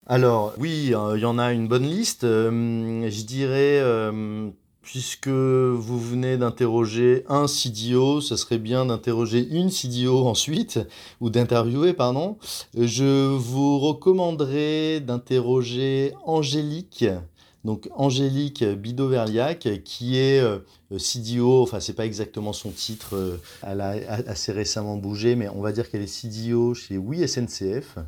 Alors 0.06 0.54
oui, 0.58 0.92
euh, 0.94 1.16
il 1.16 1.20
y 1.20 1.26
en 1.26 1.38
a 1.38 1.52
une 1.52 1.68
bonne 1.68 1.86
liste. 1.86 2.24
Euh, 2.24 3.08
je 3.08 3.22
dirais, 3.22 3.78
euh, 3.80 4.50
puisque 4.82 5.28
vous 5.28 6.00
venez 6.00 6.36
d'interroger 6.36 7.24
un 7.28 7.46
CDO, 7.46 8.20
ce 8.20 8.36
serait 8.36 8.58
bien 8.58 8.86
d'interroger 8.86 9.46
une 9.48 9.70
CDO 9.70 10.26
ensuite, 10.26 10.80
ou 11.20 11.30
d'interviewer, 11.30 11.92
pardon. 11.92 12.36
Je 12.76 13.26
vous 13.36 13.78
recommanderais 13.78 15.00
d'interroger 15.00 16.14
Angélique 16.24 17.04
donc 17.64 17.88
Angélique 17.95 18.64
Bidoverliac, 18.64 19.69
qui 19.85 20.19
est 20.19 20.40
euh, 20.40 20.59
CDO, 20.99 21.62
enfin 21.62 21.78
c'est 21.81 21.92
pas 21.92 22.07
exactement 22.07 22.52
son 22.52 22.71
titre, 22.71 23.16
euh, 23.16 23.40
elle 23.62 23.81
a 23.81 23.95
assez 24.26 24.52
récemment 24.52 24.97
bougé, 24.97 25.37
mais 25.37 25.49
on 25.49 25.61
va 25.61 25.73
dire 25.73 25.88
qu'elle 25.88 26.02
est 26.02 26.07
CDO 26.07 26.75
chez 26.75 26.99
Oui 26.99 27.26
SNCF. 27.26 27.99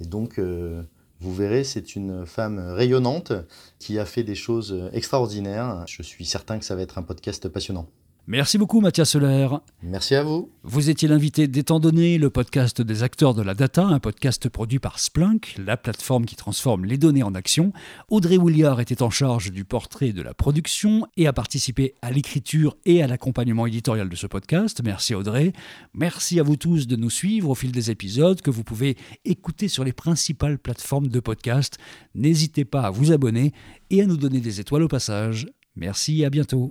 Et 0.00 0.06
donc 0.06 0.38
euh, 0.38 0.82
vous 1.20 1.34
verrez, 1.34 1.64
c'est 1.64 1.94
une 1.94 2.24
femme 2.24 2.58
rayonnante 2.58 3.32
qui 3.78 3.98
a 3.98 4.06
fait 4.06 4.22
des 4.22 4.34
choses 4.34 4.88
extraordinaires. 4.92 5.84
Je 5.86 6.02
suis 6.02 6.24
certain 6.24 6.58
que 6.58 6.64
ça 6.64 6.74
va 6.74 6.82
être 6.82 6.98
un 6.98 7.02
podcast 7.02 7.48
passionnant. 7.48 7.88
Merci 8.28 8.58
beaucoup 8.58 8.80
Mathias 8.80 9.10
Soler. 9.10 9.46
Merci 9.84 10.16
à 10.16 10.24
vous. 10.24 10.50
Vous 10.64 10.90
étiez 10.90 11.06
l'invité 11.06 11.46
d'Étant 11.46 11.78
donné, 11.78 12.18
le 12.18 12.28
podcast 12.28 12.82
des 12.82 13.04
acteurs 13.04 13.34
de 13.34 13.42
la 13.42 13.54
data, 13.54 13.84
un 13.84 14.00
podcast 14.00 14.48
produit 14.48 14.80
par 14.80 14.98
Splunk, 14.98 15.54
la 15.64 15.76
plateforme 15.76 16.26
qui 16.26 16.34
transforme 16.34 16.86
les 16.86 16.98
données 16.98 17.22
en 17.22 17.36
action. 17.36 17.72
Audrey 18.08 18.36
Williard 18.36 18.80
était 18.80 19.02
en 19.02 19.10
charge 19.10 19.52
du 19.52 19.64
portrait 19.64 20.12
de 20.12 20.22
la 20.22 20.34
production 20.34 21.06
et 21.16 21.28
a 21.28 21.32
participé 21.32 21.94
à 22.02 22.10
l'écriture 22.10 22.76
et 22.84 23.00
à 23.00 23.06
l'accompagnement 23.06 23.64
éditorial 23.64 24.08
de 24.08 24.16
ce 24.16 24.26
podcast. 24.26 24.80
Merci 24.84 25.14
Audrey. 25.14 25.52
Merci 25.94 26.40
à 26.40 26.42
vous 26.42 26.56
tous 26.56 26.88
de 26.88 26.96
nous 26.96 27.10
suivre 27.10 27.50
au 27.50 27.54
fil 27.54 27.70
des 27.70 27.92
épisodes 27.92 28.42
que 28.42 28.50
vous 28.50 28.64
pouvez 28.64 28.96
écouter 29.24 29.68
sur 29.68 29.84
les 29.84 29.92
principales 29.92 30.58
plateformes 30.58 31.06
de 31.06 31.20
podcast. 31.20 31.78
N'hésitez 32.16 32.64
pas 32.64 32.82
à 32.82 32.90
vous 32.90 33.12
abonner 33.12 33.52
et 33.90 34.02
à 34.02 34.06
nous 34.06 34.16
donner 34.16 34.40
des 34.40 34.58
étoiles 34.58 34.82
au 34.82 34.88
passage. 34.88 35.46
Merci 35.76 36.22
et 36.22 36.24
à 36.24 36.30
bientôt. 36.30 36.70